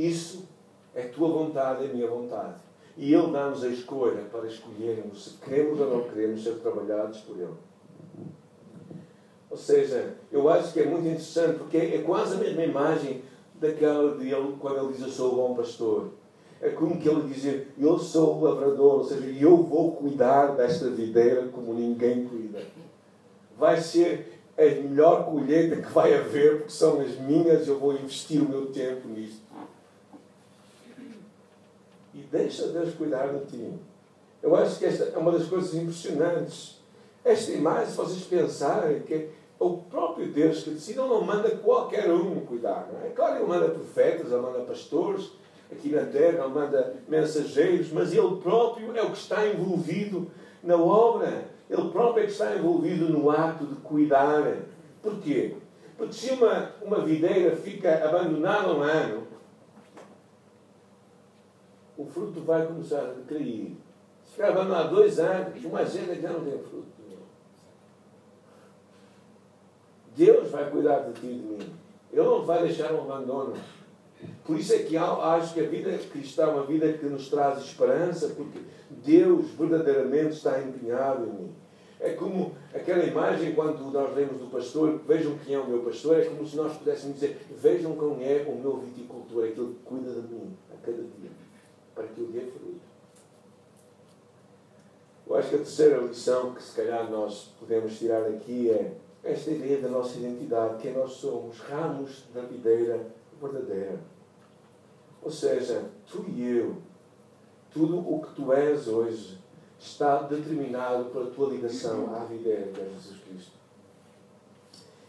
Isso 0.00 0.48
é 0.94 1.02
tua 1.02 1.28
vontade, 1.28 1.84
é 1.84 1.88
minha 1.88 2.08
vontade. 2.08 2.60
E 2.96 3.12
Ele 3.12 3.32
dá-nos 3.32 3.64
a 3.64 3.68
escolha 3.68 4.22
para 4.30 4.46
escolhermos 4.46 5.24
se 5.24 5.30
queremos 5.38 5.80
ou 5.80 5.90
não 5.90 6.08
queremos 6.08 6.42
ser 6.42 6.54
trabalhados 6.60 7.20
por 7.20 7.36
Ele. 7.36 7.54
Ou 9.54 9.58
seja, 9.58 10.16
eu 10.32 10.48
acho 10.48 10.72
que 10.72 10.80
é 10.80 10.84
muito 10.84 11.06
interessante, 11.06 11.58
porque 11.58 11.76
é 11.76 12.02
quase 12.04 12.34
a 12.34 12.38
mesma 12.38 12.64
imagem 12.64 13.22
daquela 13.60 14.16
de 14.16 14.28
ele, 14.28 14.56
quando 14.58 14.78
ele 14.78 14.92
diz 14.92 15.02
eu 15.02 15.08
sou 15.08 15.32
o 15.32 15.36
bom 15.36 15.54
pastor. 15.54 16.08
É 16.60 16.70
como 16.70 16.98
que 16.98 17.08
ele 17.08 17.32
dizer, 17.32 17.72
eu 17.78 17.96
sou 17.96 18.36
o 18.36 18.42
lavrador, 18.42 18.94
ou 18.94 19.04
seja, 19.04 19.24
eu 19.24 19.56
vou 19.58 19.92
cuidar 19.92 20.56
desta 20.56 20.90
videira 20.90 21.46
como 21.52 21.72
ninguém 21.72 22.26
cuida. 22.26 22.64
Vai 23.56 23.80
ser 23.80 24.40
a 24.58 24.64
melhor 24.64 25.24
colheita 25.26 25.76
que 25.76 25.92
vai 25.92 26.12
haver, 26.12 26.56
porque 26.56 26.72
são 26.72 27.00
as 27.00 27.16
minhas, 27.20 27.68
eu 27.68 27.78
vou 27.78 27.92
investir 27.92 28.42
o 28.42 28.48
meu 28.48 28.66
tempo 28.72 29.06
nisto. 29.06 29.40
E 32.12 32.18
deixa 32.32 32.66
Deus 32.66 32.92
cuidar 32.94 33.28
de 33.28 33.46
ti. 33.46 33.72
Eu 34.42 34.56
acho 34.56 34.80
que 34.80 34.86
esta 34.86 35.04
é 35.04 35.16
uma 35.16 35.30
das 35.30 35.46
coisas 35.46 35.72
impressionantes. 35.74 36.82
Esta 37.24 37.52
imagem, 37.52 37.86
se 37.86 37.96
vocês 37.96 38.24
pensarem 38.24 39.00
que 39.02 39.30
o 39.64 39.78
próprio 39.78 40.26
Deus 40.28 40.62
que 40.62 40.70
decide, 40.70 40.98
ele 40.98 41.08
não 41.08 41.22
manda 41.22 41.50
qualquer 41.56 42.12
um 42.12 42.40
cuidar. 42.40 42.88
Não 42.92 43.06
é? 43.06 43.10
Claro, 43.10 43.36
ele 43.36 43.46
manda 43.46 43.68
profetas, 43.68 44.30
ele 44.30 44.40
manda 44.40 44.60
pastores, 44.60 45.30
aqui 45.72 45.90
na 45.90 46.04
terra, 46.04 46.44
ele 46.44 46.54
manda 46.54 46.94
mensageiros, 47.08 47.90
mas 47.90 48.12
ele 48.12 48.36
próprio 48.36 48.94
é 48.96 49.02
o 49.02 49.10
que 49.10 49.18
está 49.18 49.46
envolvido 49.46 50.30
na 50.62 50.76
obra. 50.76 51.46
Ele 51.68 51.88
próprio 51.90 52.24
é 52.24 52.26
que 52.26 52.32
está 52.32 52.54
envolvido 52.54 53.08
no 53.08 53.30
ato 53.30 53.64
de 53.66 53.74
cuidar. 53.76 54.58
Porquê? 55.02 55.56
Porque 55.96 56.12
se 56.12 56.32
uma, 56.32 56.72
uma 56.82 57.00
videira 57.00 57.56
fica 57.56 58.04
abandonada 58.04 58.74
um 58.74 58.82
ano, 58.82 59.24
o 61.96 62.04
fruto 62.04 62.40
vai 62.40 62.66
começar 62.66 63.00
a 63.00 63.14
cair. 63.26 63.76
Se 64.24 64.32
ficar 64.32 64.48
abandonado 64.48 64.94
dois 64.94 65.18
anos, 65.18 65.64
uma 65.64 65.80
agenda 65.80 66.14
já 66.14 66.30
não 66.30 66.44
tem 66.44 66.58
fruto. 66.58 66.94
Deus 70.16 70.43
vai 70.54 70.70
cuidar 70.70 71.00
de 71.00 71.20
ti 71.20 71.26
e 71.26 71.34
de 71.34 71.46
mim. 71.46 71.74
Ele 72.12 72.22
não 72.22 72.44
vai 72.44 72.62
deixar 72.62 72.92
um 72.92 73.00
abandono. 73.00 73.54
Por 74.44 74.58
isso 74.58 74.72
é 74.72 74.78
que 74.78 74.96
acho 74.96 75.52
que 75.52 75.60
a 75.60 75.68
vida 75.68 75.98
cristã 76.10 76.44
é 76.44 76.46
uma 76.46 76.64
vida 76.64 76.92
que 76.92 77.04
nos 77.06 77.28
traz 77.28 77.58
esperança, 77.58 78.28
porque 78.28 78.60
Deus 78.88 79.50
verdadeiramente 79.50 80.34
está 80.34 80.60
empenhado 80.60 81.26
em 81.26 81.30
mim. 81.30 81.54
É 82.00 82.10
como 82.10 82.54
aquela 82.72 83.04
imagem 83.04 83.54
quando 83.54 83.90
nós 83.90 84.14
lemos 84.14 84.38
do 84.38 84.46
pastor, 84.50 85.00
vejam 85.06 85.36
quem 85.38 85.54
é 85.54 85.58
o 85.58 85.66
meu 85.66 85.80
pastor, 85.80 86.20
é 86.20 86.24
como 86.24 86.46
se 86.46 86.56
nós 86.56 86.76
pudéssemos 86.76 87.14
dizer, 87.14 87.46
vejam 87.56 87.96
quem 87.96 88.26
é 88.26 88.44
o 88.46 88.54
meu 88.56 88.78
viticultor, 88.78 89.44
aquele 89.44 89.74
que 89.74 89.80
cuida 89.84 90.10
de 90.10 90.34
mim 90.34 90.56
a 90.72 90.86
cada 90.86 90.98
dia, 90.98 91.30
para 91.94 92.04
que 92.04 92.20
eu 92.20 92.26
dê 92.26 92.40
fruto. 92.40 92.80
Eu 95.26 95.36
acho 95.36 95.48
que 95.48 95.54
a 95.54 95.58
terceira 95.58 95.98
lição 95.98 96.52
que 96.54 96.62
se 96.62 96.76
calhar 96.76 97.10
nós 97.10 97.54
podemos 97.58 97.98
tirar 97.98 98.26
aqui 98.26 98.70
é 98.70 98.92
esta 99.24 99.50
ideia 99.50 99.80
da 99.80 99.88
nossa 99.88 100.18
identidade, 100.18 100.82
quem 100.82 100.92
nós 100.92 101.12
somos, 101.12 101.58
ramos 101.60 102.24
da 102.34 102.42
videira 102.42 103.06
verdadeira. 103.40 103.98
Ou 105.22 105.30
seja, 105.30 105.84
tu 106.06 106.24
e 106.28 106.58
eu, 106.58 106.76
tudo 107.72 107.98
o 107.98 108.22
que 108.22 108.34
tu 108.34 108.52
és 108.52 108.86
hoje, 108.86 109.38
está 109.78 110.22
determinado 110.22 111.06
pela 111.06 111.30
tua 111.30 111.50
ligação 111.50 112.14
à 112.14 112.24
videira 112.24 112.70
que 112.72 112.80
é 112.80 112.84
Jesus 112.84 113.20
Cristo. 113.22 113.52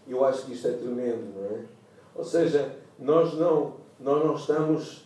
Eu 0.08 0.24
acho 0.24 0.46
que 0.46 0.54
isto 0.54 0.68
é 0.68 0.72
tremendo, 0.72 1.34
não 1.36 1.58
é? 1.58 1.66
Ou 2.14 2.24
seja, 2.24 2.78
nós 2.98 3.34
não, 3.34 3.76
nós 4.00 4.24
não 4.24 4.36
estamos 4.36 5.06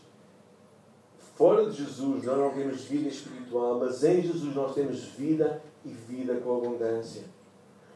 fora 1.36 1.70
de 1.70 1.78
Jesus, 1.78 2.24
nós 2.26 2.38
não 2.38 2.52
temos 2.52 2.82
vida 2.84 3.08
espiritual, 3.08 3.80
mas 3.80 4.04
em 4.04 4.22
Jesus 4.22 4.54
nós 4.54 4.76
temos 4.76 5.04
vida 5.04 5.62
e 5.86 5.90
vida 5.90 6.36
com 6.36 6.58
abundância. 6.58 7.24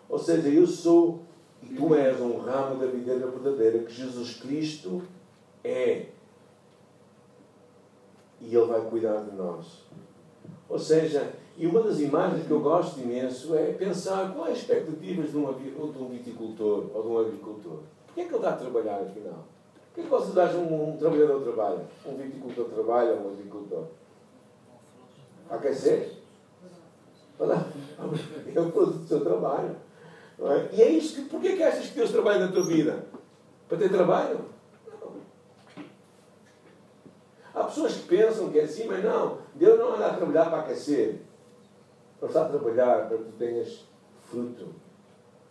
Ou 0.10 0.20
seja, 0.20 0.48
eu 0.48 0.68
sou 0.68 1.22
e 1.64 1.76
tu 1.76 1.96
és 1.96 2.20
um 2.20 2.38
ramo 2.38 2.80
da 2.80 2.88
videira 2.88 3.26
verdadeira 3.28 3.80
que 3.80 3.94
Jesus 3.94 4.36
Cristo 4.36 5.02
é. 5.64 6.08
E 8.42 8.54
Ele 8.54 8.66
vai 8.66 8.82
cuidar 8.82 9.22
de 9.22 9.36
nós. 9.36 9.84
Ou 10.68 10.78
seja, 10.78 11.34
e 11.58 11.66
uma 11.66 11.82
das 11.82 12.00
imagens 12.00 12.46
que 12.46 12.52
eu 12.52 12.60
gosto 12.60 13.00
imenso 13.00 13.56
é 13.56 13.72
pensar 13.72 14.34
quais 14.34 14.54
as 14.54 14.58
expectativas 14.60 15.32
de 15.32 15.38
um, 15.38 15.54
de 15.54 15.98
um 16.00 16.10
viticultor 16.10 16.90
ou 16.94 17.02
de 17.02 17.08
um 17.08 17.20
agricultor. 17.20 17.80
Porquê 18.08 18.22
é 18.22 18.26
que 18.26 18.30
ele 18.32 18.38
está 18.38 18.50
a 18.50 18.58
trabalhar 18.58 19.02
afinal? 19.02 19.46
Porquê 19.86 20.02
é 20.02 20.04
que 20.04 20.10
você 20.10 20.34
dá 20.34 20.46
um, 20.58 20.94
um 20.94 20.98
trabalhador 20.98 21.42
trabalha? 21.44 21.86
Um 22.06 22.18
viticultor 22.18 22.66
trabalha, 22.66 23.14
um 23.14 23.30
agricultor? 23.32 23.86
Aquecer? 25.50 26.12
É 28.56 28.60
o 28.60 28.72
produto 28.72 29.00
do 29.00 29.08
seu 29.08 29.22
trabalho. 29.22 29.76
É? 30.40 30.76
E 30.76 30.82
é 30.82 30.90
isso 30.90 31.16
que. 31.16 31.30
Porquê 31.30 31.56
que 31.56 31.64
achas 31.64 31.88
que 31.88 31.96
Deus 31.96 32.12
trabalha 32.12 32.46
na 32.46 32.52
tua 32.52 32.66
vida? 32.66 33.06
Para 33.70 33.78
ter 33.78 33.90
trabalho? 33.90 34.46
Não. 34.88 35.14
Há 37.54 37.64
pessoas 37.66 37.94
que 37.96 38.08
pensam 38.08 38.50
que 38.50 38.60
é 38.60 38.64
assim, 38.64 38.88
mas 38.88 39.04
não. 39.04 39.40
Deus 39.56 39.80
não 39.80 39.96
anda 39.96 40.08
a 40.08 40.18
trabalhar 40.18 40.46
para 40.50 40.62
aquecer. 40.62 41.10
Ele 41.10 41.22
está 42.22 42.46
a 42.46 42.50
trabalhar 42.50 43.08
para 43.08 43.18
que 43.18 43.24
tu 43.26 43.38
tenhas 43.38 43.86
fruto. 44.30 44.70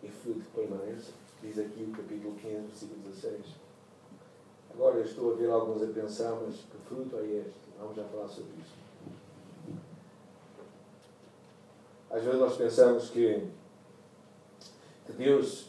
E 0.02 0.08
fruto 0.08 0.40
que 0.40 0.50
permanece. 0.50 1.12
Diz 1.40 1.58
aqui 1.58 1.84
o 1.84 1.96
capítulo 1.96 2.34
15, 2.34 2.56
versículo 2.66 3.00
16. 3.08 3.62
Agora 4.74 4.96
eu 4.96 5.04
estou 5.04 5.32
a 5.32 5.36
ver 5.36 5.50
alguns 5.50 5.82
a 5.82 5.86
pensar, 5.86 6.32
mas 6.44 6.56
que 6.56 6.76
fruto 6.88 7.16
é 7.16 7.24
este? 7.24 7.60
Vamos 7.78 7.96
já 7.96 8.04
falar 8.04 8.28
sobre 8.28 8.52
isso. 8.60 8.82
Às 12.10 12.22
vezes 12.22 12.40
nós 12.40 12.56
pensamos 12.56 13.10
que 13.10 13.48
que 15.12 15.18
Deus 15.18 15.66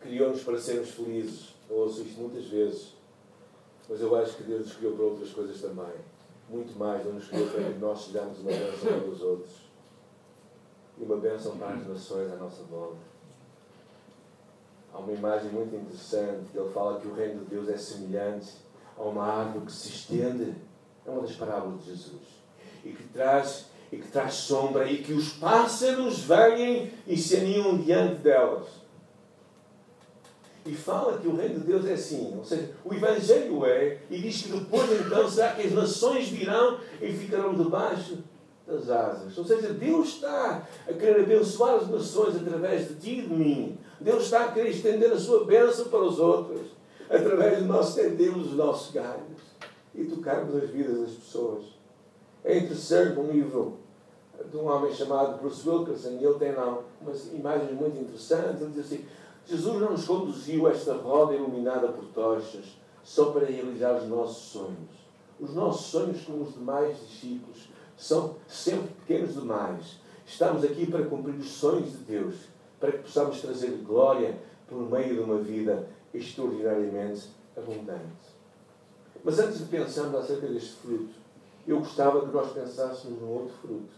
criou-nos 0.00 0.42
para 0.42 0.58
sermos 0.58 0.90
felizes. 0.90 1.54
Eu 1.68 1.76
ouço 1.76 2.02
isto 2.02 2.20
muitas 2.20 2.46
vezes. 2.46 2.94
Mas 3.88 4.00
eu 4.00 4.14
acho 4.16 4.36
que 4.36 4.42
Deus 4.42 4.66
nos 4.66 4.76
criou 4.76 4.94
para 4.94 5.04
outras 5.04 5.30
coisas 5.30 5.60
também. 5.60 5.94
Muito 6.48 6.78
mais, 6.78 7.04
não 7.04 7.12
nos 7.12 7.28
criou 7.28 7.48
para 7.48 7.64
que 7.64 7.78
nós 7.78 8.04
sejamos 8.04 8.38
uma 8.40 8.50
bênção 8.50 9.00
para 9.00 9.08
os 9.08 9.22
outros. 9.22 9.52
E 10.98 11.04
uma 11.04 11.16
bênção 11.16 11.56
para 11.56 11.74
as 11.74 11.86
nações 11.86 12.32
à 12.32 12.36
nossa 12.36 12.62
volta. 12.64 12.98
Há 14.92 14.98
uma 14.98 15.12
imagem 15.12 15.50
muito 15.50 15.74
interessante 15.74 16.48
que 16.50 16.58
ele 16.58 16.70
fala 16.70 17.00
que 17.00 17.06
o 17.06 17.14
reino 17.14 17.44
de 17.44 17.50
Deus 17.50 17.68
é 17.68 17.76
semelhante 17.76 18.54
a 18.96 19.02
uma 19.02 19.24
árvore 19.24 19.66
que 19.66 19.72
se 19.72 19.88
estende. 19.88 20.54
É 21.04 21.10
uma 21.10 21.22
das 21.22 21.36
parábolas 21.36 21.84
de 21.84 21.90
Jesus. 21.90 22.22
E 22.84 22.92
que 22.92 23.04
traz 23.08 23.66
e 23.92 23.96
que 23.96 24.08
traz 24.08 24.34
sombra 24.34 24.90
e 24.90 24.98
que 24.98 25.12
os 25.12 25.30
pássaros 25.30 26.20
vêm 26.20 26.92
e 27.06 27.16
se 27.16 27.36
aninham 27.36 27.78
diante 27.78 28.16
delas. 28.16 28.66
E 30.64 30.74
fala 30.74 31.18
que 31.18 31.28
o 31.28 31.36
reino 31.36 31.60
de 31.60 31.66
Deus 31.66 31.86
é 31.86 31.92
assim, 31.92 32.34
ou 32.36 32.44
seja, 32.44 32.72
o 32.84 32.92
Evangelho 32.92 33.64
é, 33.64 33.98
e 34.10 34.18
diz 34.18 34.42
que 34.42 34.52
depois 34.52 34.90
então 35.00 35.30
será 35.30 35.52
que 35.52 35.64
as 35.64 35.72
nações 35.72 36.28
virão 36.28 36.80
e 37.00 37.12
ficarão 37.12 37.54
debaixo 37.54 38.18
das 38.66 38.90
asas. 38.90 39.38
Ou 39.38 39.44
seja, 39.44 39.72
Deus 39.72 40.08
está 40.08 40.66
a 40.88 40.92
querer 40.92 41.20
abençoar 41.20 41.76
as 41.76 41.88
nações 41.88 42.34
através 42.34 42.88
de 42.88 42.94
ti 42.96 43.20
e 43.20 43.22
de 43.22 43.32
mim. 43.32 43.78
Deus 44.00 44.24
está 44.24 44.46
a 44.46 44.52
querer 44.52 44.70
estender 44.70 45.12
a 45.12 45.18
sua 45.18 45.44
bênção 45.44 45.86
para 45.86 46.02
os 46.02 46.18
outros, 46.18 46.62
através 47.08 47.58
de 47.58 47.64
nós 47.64 47.90
estendermos 47.90 48.48
os 48.48 48.56
nossos 48.56 48.92
galhos 48.92 49.40
e 49.94 50.04
tocarmos 50.04 50.56
as 50.56 50.68
vidas 50.68 51.00
das 51.00 51.10
pessoas. 51.12 51.75
É 52.46 52.58
interessante 52.58 53.18
um 53.18 53.28
livro 53.28 53.78
de 54.48 54.56
um 54.56 54.68
homem 54.68 54.94
chamado 54.94 55.36
Bruce 55.40 55.68
Wilkerson, 55.68 56.10
e 56.10 56.24
ele 56.24 56.38
tem 56.38 56.52
lá 56.52 56.78
umas 57.00 57.26
imagens 57.32 57.72
muito 57.72 57.98
interessantes. 57.98 58.62
Ele 58.62 58.70
diz 58.70 58.86
assim: 58.86 59.04
Jesus 59.44 59.80
não 59.80 59.90
nos 59.90 60.04
conduziu 60.06 60.68
a 60.68 60.70
esta 60.70 60.94
roda 60.94 61.34
iluminada 61.34 61.88
por 61.88 62.04
tochas 62.14 62.76
só 63.02 63.32
para 63.32 63.46
realizar 63.46 63.96
os 63.96 64.08
nossos 64.08 64.52
sonhos. 64.52 65.06
Os 65.40 65.54
nossos 65.54 65.86
sonhos, 65.86 66.22
como 66.22 66.44
os 66.44 66.54
demais 66.54 66.96
discípulos, 67.00 67.68
são 67.96 68.36
sempre 68.46 68.90
pequenos 69.00 69.34
demais. 69.34 69.98
Estamos 70.24 70.62
aqui 70.62 70.86
para 70.88 71.04
cumprir 71.04 71.34
os 71.34 71.50
sonhos 71.50 71.90
de 71.90 71.98
Deus, 71.98 72.36
para 72.78 72.92
que 72.92 72.98
possamos 72.98 73.40
trazer 73.40 73.72
glória 73.84 74.38
por 74.68 74.88
meio 74.88 75.14
de 75.14 75.20
uma 75.20 75.38
vida 75.38 75.88
extraordinariamente 76.14 77.28
abundante. 77.56 78.36
Mas 79.24 79.40
antes 79.40 79.58
de 79.58 79.64
pensarmos 79.64 80.20
acerca 80.20 80.46
deste 80.46 80.74
fruto, 80.76 81.15
eu 81.66 81.78
gostava 81.80 82.20
que 82.20 82.32
nós 82.32 82.52
pensássemos 82.52 83.20
num 83.20 83.28
outro 83.28 83.54
fruto, 83.56 83.94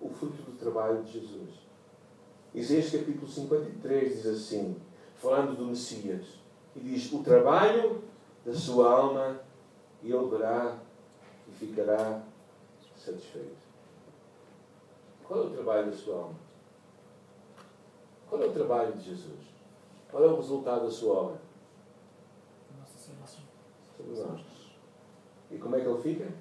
o 0.00 0.08
fruto 0.08 0.42
do 0.42 0.58
trabalho 0.58 1.02
de 1.02 1.12
Jesus. 1.12 1.50
Isaías 2.54 2.90
capítulo 2.90 3.28
53 3.28 4.16
diz 4.16 4.26
assim, 4.26 4.76
falando 5.16 5.56
do 5.56 5.66
Messias, 5.66 6.26
e 6.74 6.80
diz: 6.80 7.12
O 7.12 7.22
trabalho 7.22 8.02
da 8.44 8.54
sua 8.54 8.90
alma 8.90 9.40
ele 10.02 10.28
verá 10.28 10.78
e 11.48 11.52
ficará 11.52 12.22
satisfeito. 12.96 13.70
Qual 15.24 15.40
é 15.40 15.46
o 15.46 15.50
trabalho 15.50 15.90
da 15.90 15.96
sua 15.96 16.16
alma? 16.16 16.34
Qual 18.28 18.42
é 18.42 18.46
o 18.46 18.52
trabalho 18.52 18.92
de 18.92 19.10
Jesus? 19.10 19.50
Qual 20.10 20.24
é 20.24 20.26
o 20.26 20.36
resultado 20.36 20.84
da 20.84 20.90
sua 20.90 21.14
obra? 21.14 21.40
Nossa. 22.78 23.38
Sobre 23.96 24.20
nós. 24.20 24.40
E 25.50 25.58
como 25.58 25.76
é 25.76 25.80
que 25.80 25.86
ele 25.86 26.02
fica? 26.02 26.32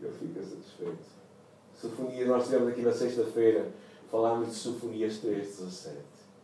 Ele 0.00 0.12
fica 0.12 0.42
satisfeito. 0.42 1.22
Sinfonia, 1.74 2.26
nós 2.26 2.44
tivemos 2.44 2.68
aqui 2.68 2.82
na 2.82 2.92
sexta-feira, 2.92 3.70
falámos 4.10 4.48
de 4.48 4.54
Sinfonias 4.54 5.14
3,17. 5.14 5.96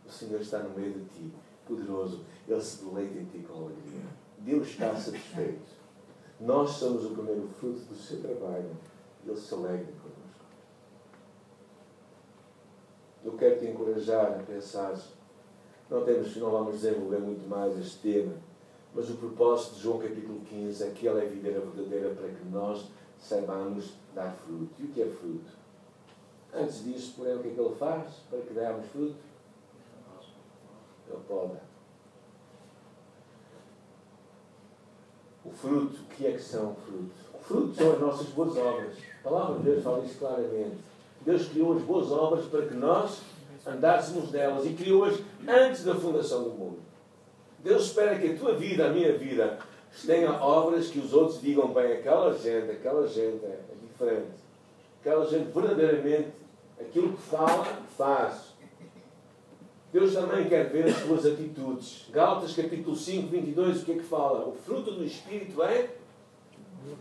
O 0.07 0.11
Senhor 0.11 0.41
está 0.41 0.61
no 0.61 0.71
meio 0.79 0.93
de 0.93 1.05
ti, 1.05 1.33
poderoso. 1.67 2.25
Ele 2.49 2.61
se 2.61 2.85
deleita 2.85 3.19
em 3.19 3.25
ti 3.27 3.39
com 3.47 3.55
alegria. 3.55 4.03
Deus 4.39 4.69
está 4.69 4.97
satisfeito. 4.97 5.79
Nós 6.41 6.71
somos 6.71 7.05
o 7.05 7.11
primeiro 7.11 7.49
fruto 7.59 7.81
do 7.81 7.95
seu 7.95 8.21
trabalho. 8.21 8.71
Ele 9.27 9.37
se 9.37 9.53
alegra 9.53 9.87
connosco. 9.87 10.45
Eu 13.25 13.33
quero 13.33 13.59
te 13.59 13.67
encorajar 13.67 14.41
a 14.41 14.43
pensar. 14.43 14.97
Não, 15.91 16.05
temos, 16.05 16.37
não 16.37 16.51
vamos 16.51 16.81
desenvolver 16.81 17.19
muito 17.19 17.49
mais 17.49 17.79
este 17.79 17.99
tema, 17.99 18.35
mas 18.99 19.09
o 19.11 19.15
propósito 19.15 19.77
de 19.77 19.83
João 19.83 20.01
capítulo 20.01 20.41
15 20.41 20.83
é 20.83 20.91
que 20.91 21.07
ele 21.07 21.21
é 21.21 21.23
a 21.23 21.29
videira 21.29 21.61
verdadeira 21.61 22.11
para 22.17 22.29
que 22.31 22.45
nós 22.47 22.87
saibamos 23.17 23.93
dar 24.13 24.33
fruto. 24.45 24.75
E 24.77 24.87
o 24.87 24.89
que 24.89 25.03
é 25.03 25.07
fruto? 25.07 25.53
Antes 26.53 26.83
disso, 26.83 27.15
porém, 27.17 27.37
o 27.37 27.39
que 27.39 27.47
é 27.47 27.51
que 27.53 27.61
ele 27.61 27.77
faz 27.77 28.15
para 28.29 28.41
que 28.41 28.53
demos 28.53 28.87
fruto? 28.87 29.15
Ele 31.09 31.21
poda. 31.29 31.63
O 35.45 35.51
fruto, 35.51 36.01
o 36.01 36.17
que 36.17 36.27
é 36.27 36.33
que 36.33 36.43
são 36.43 36.75
frutos? 36.75 37.19
O 37.33 37.39
fruto 37.39 37.75
são 37.77 37.93
as 37.93 38.01
nossas 38.01 38.27
boas 38.31 38.57
obras. 38.57 38.97
A 39.21 39.29
palavra 39.29 39.59
de 39.59 39.63
Deus 39.63 39.85
fala 39.85 40.05
isso 40.05 40.19
claramente. 40.19 40.79
Deus 41.25 41.49
criou 41.49 41.77
as 41.77 41.83
boas 41.85 42.11
obras 42.11 42.47
para 42.47 42.67
que 42.67 42.75
nós 42.75 43.21
andássemos 43.65 44.33
nelas 44.33 44.67
e 44.67 44.75
criou-as 44.75 45.21
antes 45.47 45.85
da 45.85 45.95
fundação 45.95 46.43
do 46.43 46.51
mundo. 46.51 46.88
Deus 47.61 47.87
espera 47.87 48.19
que 48.19 48.33
a 48.33 48.37
tua 48.37 48.55
vida, 48.55 48.87
a 48.87 48.93
minha 48.93 49.13
vida, 49.17 49.59
tenha 50.07 50.33
obras 50.33 50.89
que 50.89 50.99
os 50.99 51.13
outros 51.13 51.41
digam 51.41 51.73
bem, 51.73 51.93
aquela 51.93 52.33
gente, 52.33 52.71
aquela 52.71 53.07
gente 53.07 53.45
é 53.45 53.59
diferente. 53.83 54.39
Aquela 55.01 55.27
gente 55.27 55.51
verdadeiramente, 55.53 56.29
aquilo 56.81 57.13
que 57.13 57.23
fala, 57.23 57.65
faz. 57.97 58.49
Deus 59.93 60.13
também 60.13 60.49
quer 60.49 60.71
ver 60.71 60.87
as 60.87 61.03
tuas 61.03 61.25
atitudes. 61.25 62.07
Gálatas 62.13 62.55
capítulo 62.55 62.95
5, 62.95 63.29
22, 63.29 63.83
o 63.83 63.85
que 63.85 63.93
é 63.93 63.95
que 63.95 64.03
fala? 64.03 64.47
O 64.47 64.53
fruto 64.53 64.93
do 64.93 65.05
Espírito 65.05 65.63
é 65.63 65.89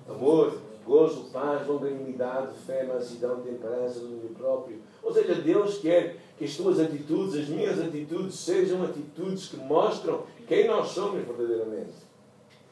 amor, 0.08 0.58
gozo, 0.86 1.26
paz, 1.32 1.68
longanimidade, 1.68 2.58
fé, 2.66 2.86
mansidão, 2.86 3.42
temperança, 3.42 4.00
domínio 4.00 4.30
próprio. 4.30 4.82
Ou 5.04 5.14
seja, 5.14 5.36
Deus 5.36 5.80
quer 5.80 6.18
que 6.38 6.46
as 6.46 6.56
tuas 6.56 6.80
atitudes, 6.80 7.36
as 7.36 7.50
minhas 7.50 7.80
atitudes, 7.80 8.36
sejam 8.36 8.84
atitudes 8.84 9.48
que 9.50 9.58
mostram 9.58 10.24
quem 10.48 10.68
nós 10.68 10.90
somos 10.90 11.26
verdadeiramente. 11.26 11.96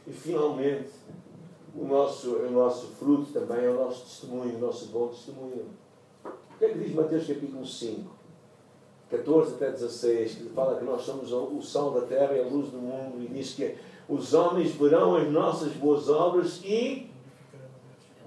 E 0.05 0.11
finalmente, 0.11 0.91
o 1.75 1.85
nosso, 1.85 2.35
o 2.35 2.51
nosso 2.51 2.87
fruto 2.87 3.33
também 3.33 3.65
é 3.65 3.69
o 3.69 3.75
nosso 3.75 4.03
testemunho, 4.03 4.55
o 4.55 4.59
nosso 4.59 4.85
bom 4.87 5.07
testemunho. 5.07 5.65
O 6.23 6.57
que 6.59 6.65
é 6.65 6.69
que 6.69 6.79
diz 6.79 6.93
Mateus 6.93 7.27
capítulo 7.27 7.65
5? 7.65 8.15
14 9.09 9.55
até 9.55 9.71
16, 9.71 10.35
que 10.35 10.49
fala 10.49 10.77
que 10.77 10.85
nós 10.85 11.01
somos 11.01 11.31
o 11.31 11.61
sal 11.61 11.91
da 11.91 12.01
terra 12.01 12.33
e 12.33 12.41
a 12.41 12.47
luz 12.47 12.69
do 12.69 12.77
mundo, 12.77 13.21
e 13.21 13.27
diz 13.27 13.53
que 13.53 13.75
os 14.07 14.33
homens 14.33 14.71
verão 14.71 15.15
as 15.15 15.29
nossas 15.29 15.73
boas 15.73 16.09
obras 16.09 16.61
e 16.63 17.09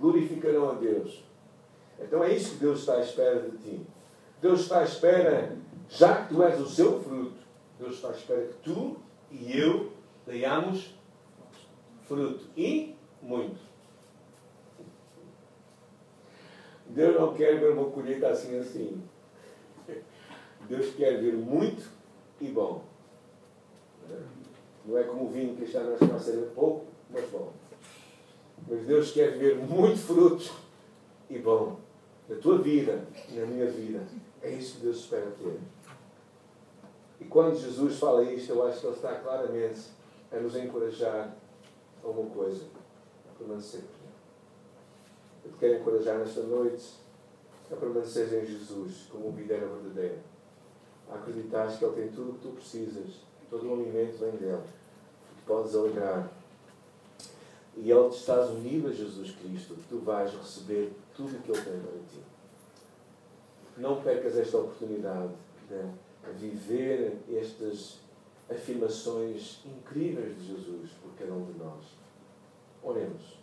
glorificarão 0.00 0.70
a 0.70 0.74
Deus. 0.74 1.22
Então 2.00 2.22
é 2.22 2.34
isso 2.34 2.52
que 2.52 2.60
Deus 2.60 2.80
está 2.80 2.94
à 2.94 3.00
espera 3.00 3.40
de 3.40 3.56
ti. 3.58 3.80
Deus 4.40 4.60
está 4.60 4.80
à 4.80 4.84
espera, 4.84 5.56
já 5.88 6.22
que 6.22 6.34
tu 6.34 6.42
és 6.42 6.60
o 6.60 6.68
seu 6.68 7.00
fruto, 7.00 7.38
Deus 7.78 7.94
está 7.94 8.08
à 8.08 8.12
espera 8.12 8.46
que 8.46 8.54
tu 8.62 8.96
e 9.30 9.58
eu 9.58 9.92
tenhamos 10.24 10.94
fruto. 12.06 12.46
E 12.56 12.94
muito. 13.22 13.58
Deus 16.88 17.20
não 17.20 17.34
quer 17.34 17.58
ver 17.58 17.72
uma 17.72 17.90
colheita 17.90 18.28
assim 18.28 18.58
assim. 18.58 19.02
Deus 20.68 20.94
quer 20.94 21.20
ver 21.20 21.34
muito 21.34 21.88
e 22.40 22.48
bom. 22.48 22.84
Não 24.84 24.96
é 24.96 25.04
como 25.04 25.26
o 25.26 25.30
vinho 25.30 25.54
que 25.56 25.64
está 25.64 25.80
nós 25.80 26.00
a 26.02 26.18
ser 26.18 26.50
pouco, 26.54 26.86
mas 27.10 27.28
bom. 27.30 27.52
Mas 28.66 28.86
Deus 28.86 29.12
quer 29.12 29.38
ver 29.38 29.56
muito 29.56 29.98
fruto 29.98 30.50
e 31.28 31.38
bom. 31.38 31.78
Na 32.28 32.36
tua 32.36 32.58
vida, 32.58 33.06
na 33.30 33.46
minha 33.46 33.66
vida. 33.66 34.02
É 34.42 34.50
isso 34.50 34.76
que 34.76 34.82
Deus 34.82 34.98
espera 34.98 35.30
ter. 35.32 35.58
E 37.20 37.24
quando 37.24 37.58
Jesus 37.58 37.98
fala 37.98 38.22
isto, 38.22 38.52
eu 38.52 38.66
acho 38.66 38.80
que 38.80 38.86
Ele 38.86 38.96
está 38.96 39.14
claramente 39.16 39.80
a 40.32 40.36
nos 40.36 40.54
encorajar 40.56 41.36
a 42.02 42.06
uma 42.06 42.30
coisa: 42.30 42.64
a 43.28 43.38
permanecer. 43.38 43.82
Eu 45.44 45.52
te 45.52 45.58
quero 45.58 45.80
encorajar 45.80 46.18
nesta 46.18 46.42
noite 46.42 46.94
a 47.70 47.76
permanecer 47.76 48.32
em 48.32 48.46
Jesus 48.46 49.08
como 49.10 49.32
videira 49.32 49.66
verdadeira 49.66 50.18
a 51.10 51.16
acreditar 51.16 51.66
que 51.76 51.84
Ele 51.84 51.94
tem 51.94 52.08
tudo 52.08 52.30
o 52.30 52.34
que 52.34 52.40
tu 52.40 52.48
precisas, 52.50 53.20
todo 53.50 53.66
o 53.68 53.72
alimento 53.72 54.18
vem 54.18 54.32
dele, 54.32 54.62
tu 54.62 55.44
podes 55.46 55.74
alegrar. 55.74 56.30
E 57.76 57.90
Ele 57.90 58.08
te 58.10 58.16
estás 58.16 58.50
unido 58.50 58.88
a 58.88 58.92
Jesus 58.92 59.30
Cristo, 59.32 59.76
tu 59.88 59.98
vais 60.00 60.32
receber 60.32 60.92
tudo 61.16 61.36
o 61.36 61.40
que 61.40 61.50
Ele 61.50 61.62
tem 61.62 61.80
para 61.80 61.92
ti. 62.08 62.22
Não 63.78 64.02
percas 64.02 64.36
esta 64.36 64.58
oportunidade 64.58 65.32
de 65.68 66.48
viver 66.48 67.18
estas 67.32 67.98
afirmações 68.50 69.60
incríveis 69.64 70.36
de 70.36 70.48
Jesus 70.48 70.90
por 71.02 71.12
cada 71.18 71.32
um 71.32 71.44
de 71.44 71.58
nós. 71.58 71.84
Oremos. 72.82 73.38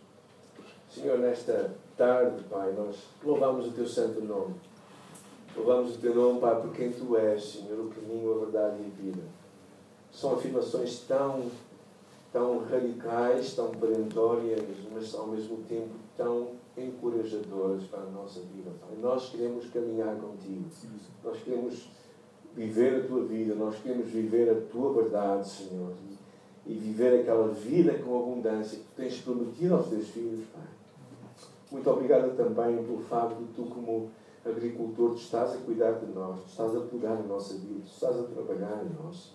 Senhor, 0.90 1.18
nesta 1.18 1.74
tarde, 1.96 2.42
Pai, 2.44 2.72
nós 2.72 2.96
louvamos 3.22 3.68
o 3.68 3.72
Teu 3.72 3.86
santo 3.86 4.20
nome. 4.20 4.54
Louvamos 5.56 5.96
o 5.96 5.98
teu 5.98 6.14
nome, 6.14 6.38
Pai, 6.38 6.60
por 6.60 6.70
quem 6.72 6.92
tu 6.92 7.16
és, 7.16 7.42
Senhor, 7.42 7.80
o 7.80 7.88
caminho, 7.88 8.34
a 8.34 8.44
verdade 8.44 8.76
e 8.78 8.86
a 8.86 9.02
vida. 9.02 9.22
São 10.12 10.34
afirmações 10.34 11.00
tão, 11.08 11.50
tão 12.30 12.62
radicais, 12.66 13.54
tão 13.54 13.70
perentórias, 13.70 14.60
mas 14.92 15.14
ao 15.14 15.28
mesmo 15.28 15.56
tempo 15.66 15.94
tão 16.14 16.55
encorajadoras 16.76 17.84
para 17.84 18.00
a 18.00 18.10
nossa 18.10 18.40
vida, 18.40 18.70
Pai. 18.80 18.96
Nós 19.00 19.30
queremos 19.30 19.68
caminhar 19.70 20.14
contigo. 20.16 20.64
Nós 21.24 21.38
queremos 21.42 21.88
viver 22.54 23.00
a 23.02 23.06
tua 23.06 23.24
vida, 23.24 23.54
nós 23.54 23.76
queremos 23.76 24.08
viver 24.08 24.50
a 24.50 24.60
tua 24.72 24.92
verdade, 24.92 25.48
Senhor. 25.48 25.92
E, 26.66 26.72
e 26.72 26.74
viver 26.74 27.20
aquela 27.20 27.48
vida 27.48 27.94
com 27.98 28.18
abundância 28.18 28.78
que 28.78 28.84
tu 28.84 28.96
tens 28.96 29.20
prometido 29.20 29.74
aos 29.74 29.88
teus 29.88 30.08
filhos, 30.08 30.44
Pai. 30.52 30.64
Muito 31.70 31.90
obrigado 31.90 32.36
também 32.36 32.76
pelo 32.84 32.98
facto 33.00 33.36
de 33.36 33.52
tu, 33.52 33.64
como 33.64 34.10
agricultor, 34.44 35.10
tu 35.10 35.16
estás 35.16 35.54
a 35.54 35.58
cuidar 35.58 35.92
de 35.92 36.06
nós, 36.12 36.40
tu 36.40 36.48
estás 36.48 36.76
a 36.76 36.80
cuidar 36.80 37.16
da 37.16 37.22
nossa 37.22 37.54
vida, 37.54 37.80
tu 37.84 37.92
estás 37.92 38.18
a 38.18 38.22
trabalhar 38.22 38.84
em 38.84 39.04
nós. 39.04 39.32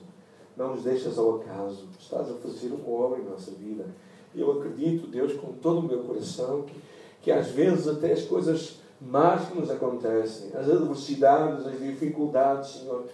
Não 0.56 0.76
nos 0.76 0.84
deixas 0.84 1.18
ao 1.18 1.38
acaso, 1.38 1.88
tu 1.88 2.00
estás 2.00 2.30
a 2.30 2.34
fazer 2.36 2.70
uma 2.70 2.90
obra 2.90 3.20
em 3.20 3.26
nossa 3.26 3.52
vida. 3.52 3.86
Eu 4.34 4.52
acredito, 4.60 5.08
Deus, 5.08 5.34
com 5.34 5.54
todo 5.54 5.80
o 5.80 5.84
meu 5.84 6.04
coração, 6.04 6.64
que, 6.64 6.74
que 7.22 7.32
às 7.32 7.48
vezes 7.48 7.88
até 7.88 8.12
as 8.12 8.24
coisas 8.24 8.80
más 9.00 9.48
que 9.48 9.60
nos 9.60 9.70
acontecem, 9.70 10.50
as 10.54 10.70
adversidades, 10.70 11.66
as 11.66 11.80
dificuldades, 11.80 12.72
Senhor, 12.72 13.06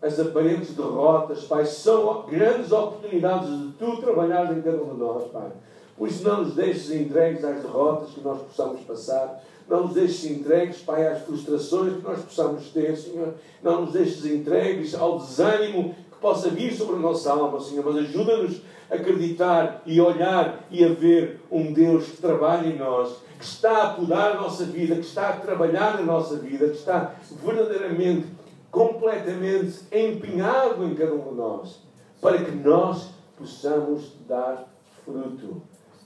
as 0.00 0.18
aparentes 0.18 0.74
derrotas, 0.74 1.44
Pai, 1.44 1.64
são 1.64 2.26
grandes 2.26 2.72
oportunidades 2.72 3.48
de 3.48 3.72
Tu 3.72 3.96
trabalhar 3.98 4.56
em 4.56 4.60
cada 4.60 4.82
um 4.82 4.94
de 4.94 5.00
nós, 5.00 5.30
Pai. 5.30 5.50
Por 5.96 6.08
isso 6.08 6.24
não 6.24 6.42
nos 6.42 6.54
deixes 6.54 6.90
entregues 6.90 7.44
às 7.44 7.62
derrotas 7.62 8.10
que 8.10 8.20
nós 8.20 8.40
possamos 8.42 8.80
passar, 8.80 9.42
não 9.68 9.84
nos 9.84 9.94
deixes 9.94 10.30
entregues, 10.30 10.78
Pai, 10.78 11.06
às 11.06 11.22
frustrações 11.22 11.94
que 11.96 12.02
nós 12.02 12.20
possamos 12.20 12.68
ter, 12.70 12.96
Senhor. 12.96 13.34
Não 13.62 13.82
nos 13.82 13.92
deixes 13.92 14.24
entregues 14.26 14.94
ao 14.94 15.18
desânimo 15.18 15.94
que 16.10 16.18
possa 16.20 16.50
vir 16.50 16.72
sobre 16.72 16.96
a 16.96 16.98
nossa 16.98 17.32
alma, 17.32 17.60
Senhor. 17.60 17.84
Mas 17.84 17.96
ajuda-nos 18.04 18.60
a 18.90 18.96
acreditar 18.96 19.82
e 19.86 20.00
olhar 20.00 20.66
e 20.70 20.84
a 20.84 20.88
ver 20.88 21.40
um 21.50 21.72
Deus 21.72 22.06
que 22.06 22.16
trabalha 22.16 22.66
em 22.66 22.76
nós, 22.76 23.16
que 23.42 23.48
está 23.48 23.82
a 23.82 23.94
podar 23.94 24.36
a 24.36 24.40
nossa 24.40 24.64
vida, 24.66 24.94
que 24.94 25.00
está 25.00 25.30
a 25.30 25.36
trabalhar 25.36 25.96
na 25.96 26.02
nossa 26.02 26.36
vida, 26.36 26.68
que 26.68 26.76
está 26.76 27.16
verdadeiramente, 27.44 28.28
completamente 28.70 29.80
empenhado 29.90 30.84
em 30.84 30.94
cada 30.94 31.12
um 31.12 31.30
de 31.30 31.34
nós, 31.34 31.82
para 32.20 32.38
que 32.38 32.52
nós 32.52 33.10
possamos 33.36 34.12
dar 34.28 34.72
fruto 35.04 35.60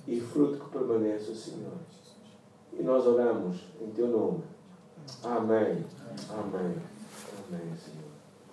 e 0.08 0.18
fruto 0.18 0.64
que 0.64 0.70
permaneça, 0.70 1.34
Senhor. 1.34 1.74
E 2.72 2.82
nós 2.82 3.06
oramos 3.06 3.58
em 3.82 3.90
Teu 3.90 4.08
nome. 4.08 4.42
Amém. 5.22 5.84
Amém. 6.30 6.76
Amém, 7.50 7.76
Senhor. 7.76 7.95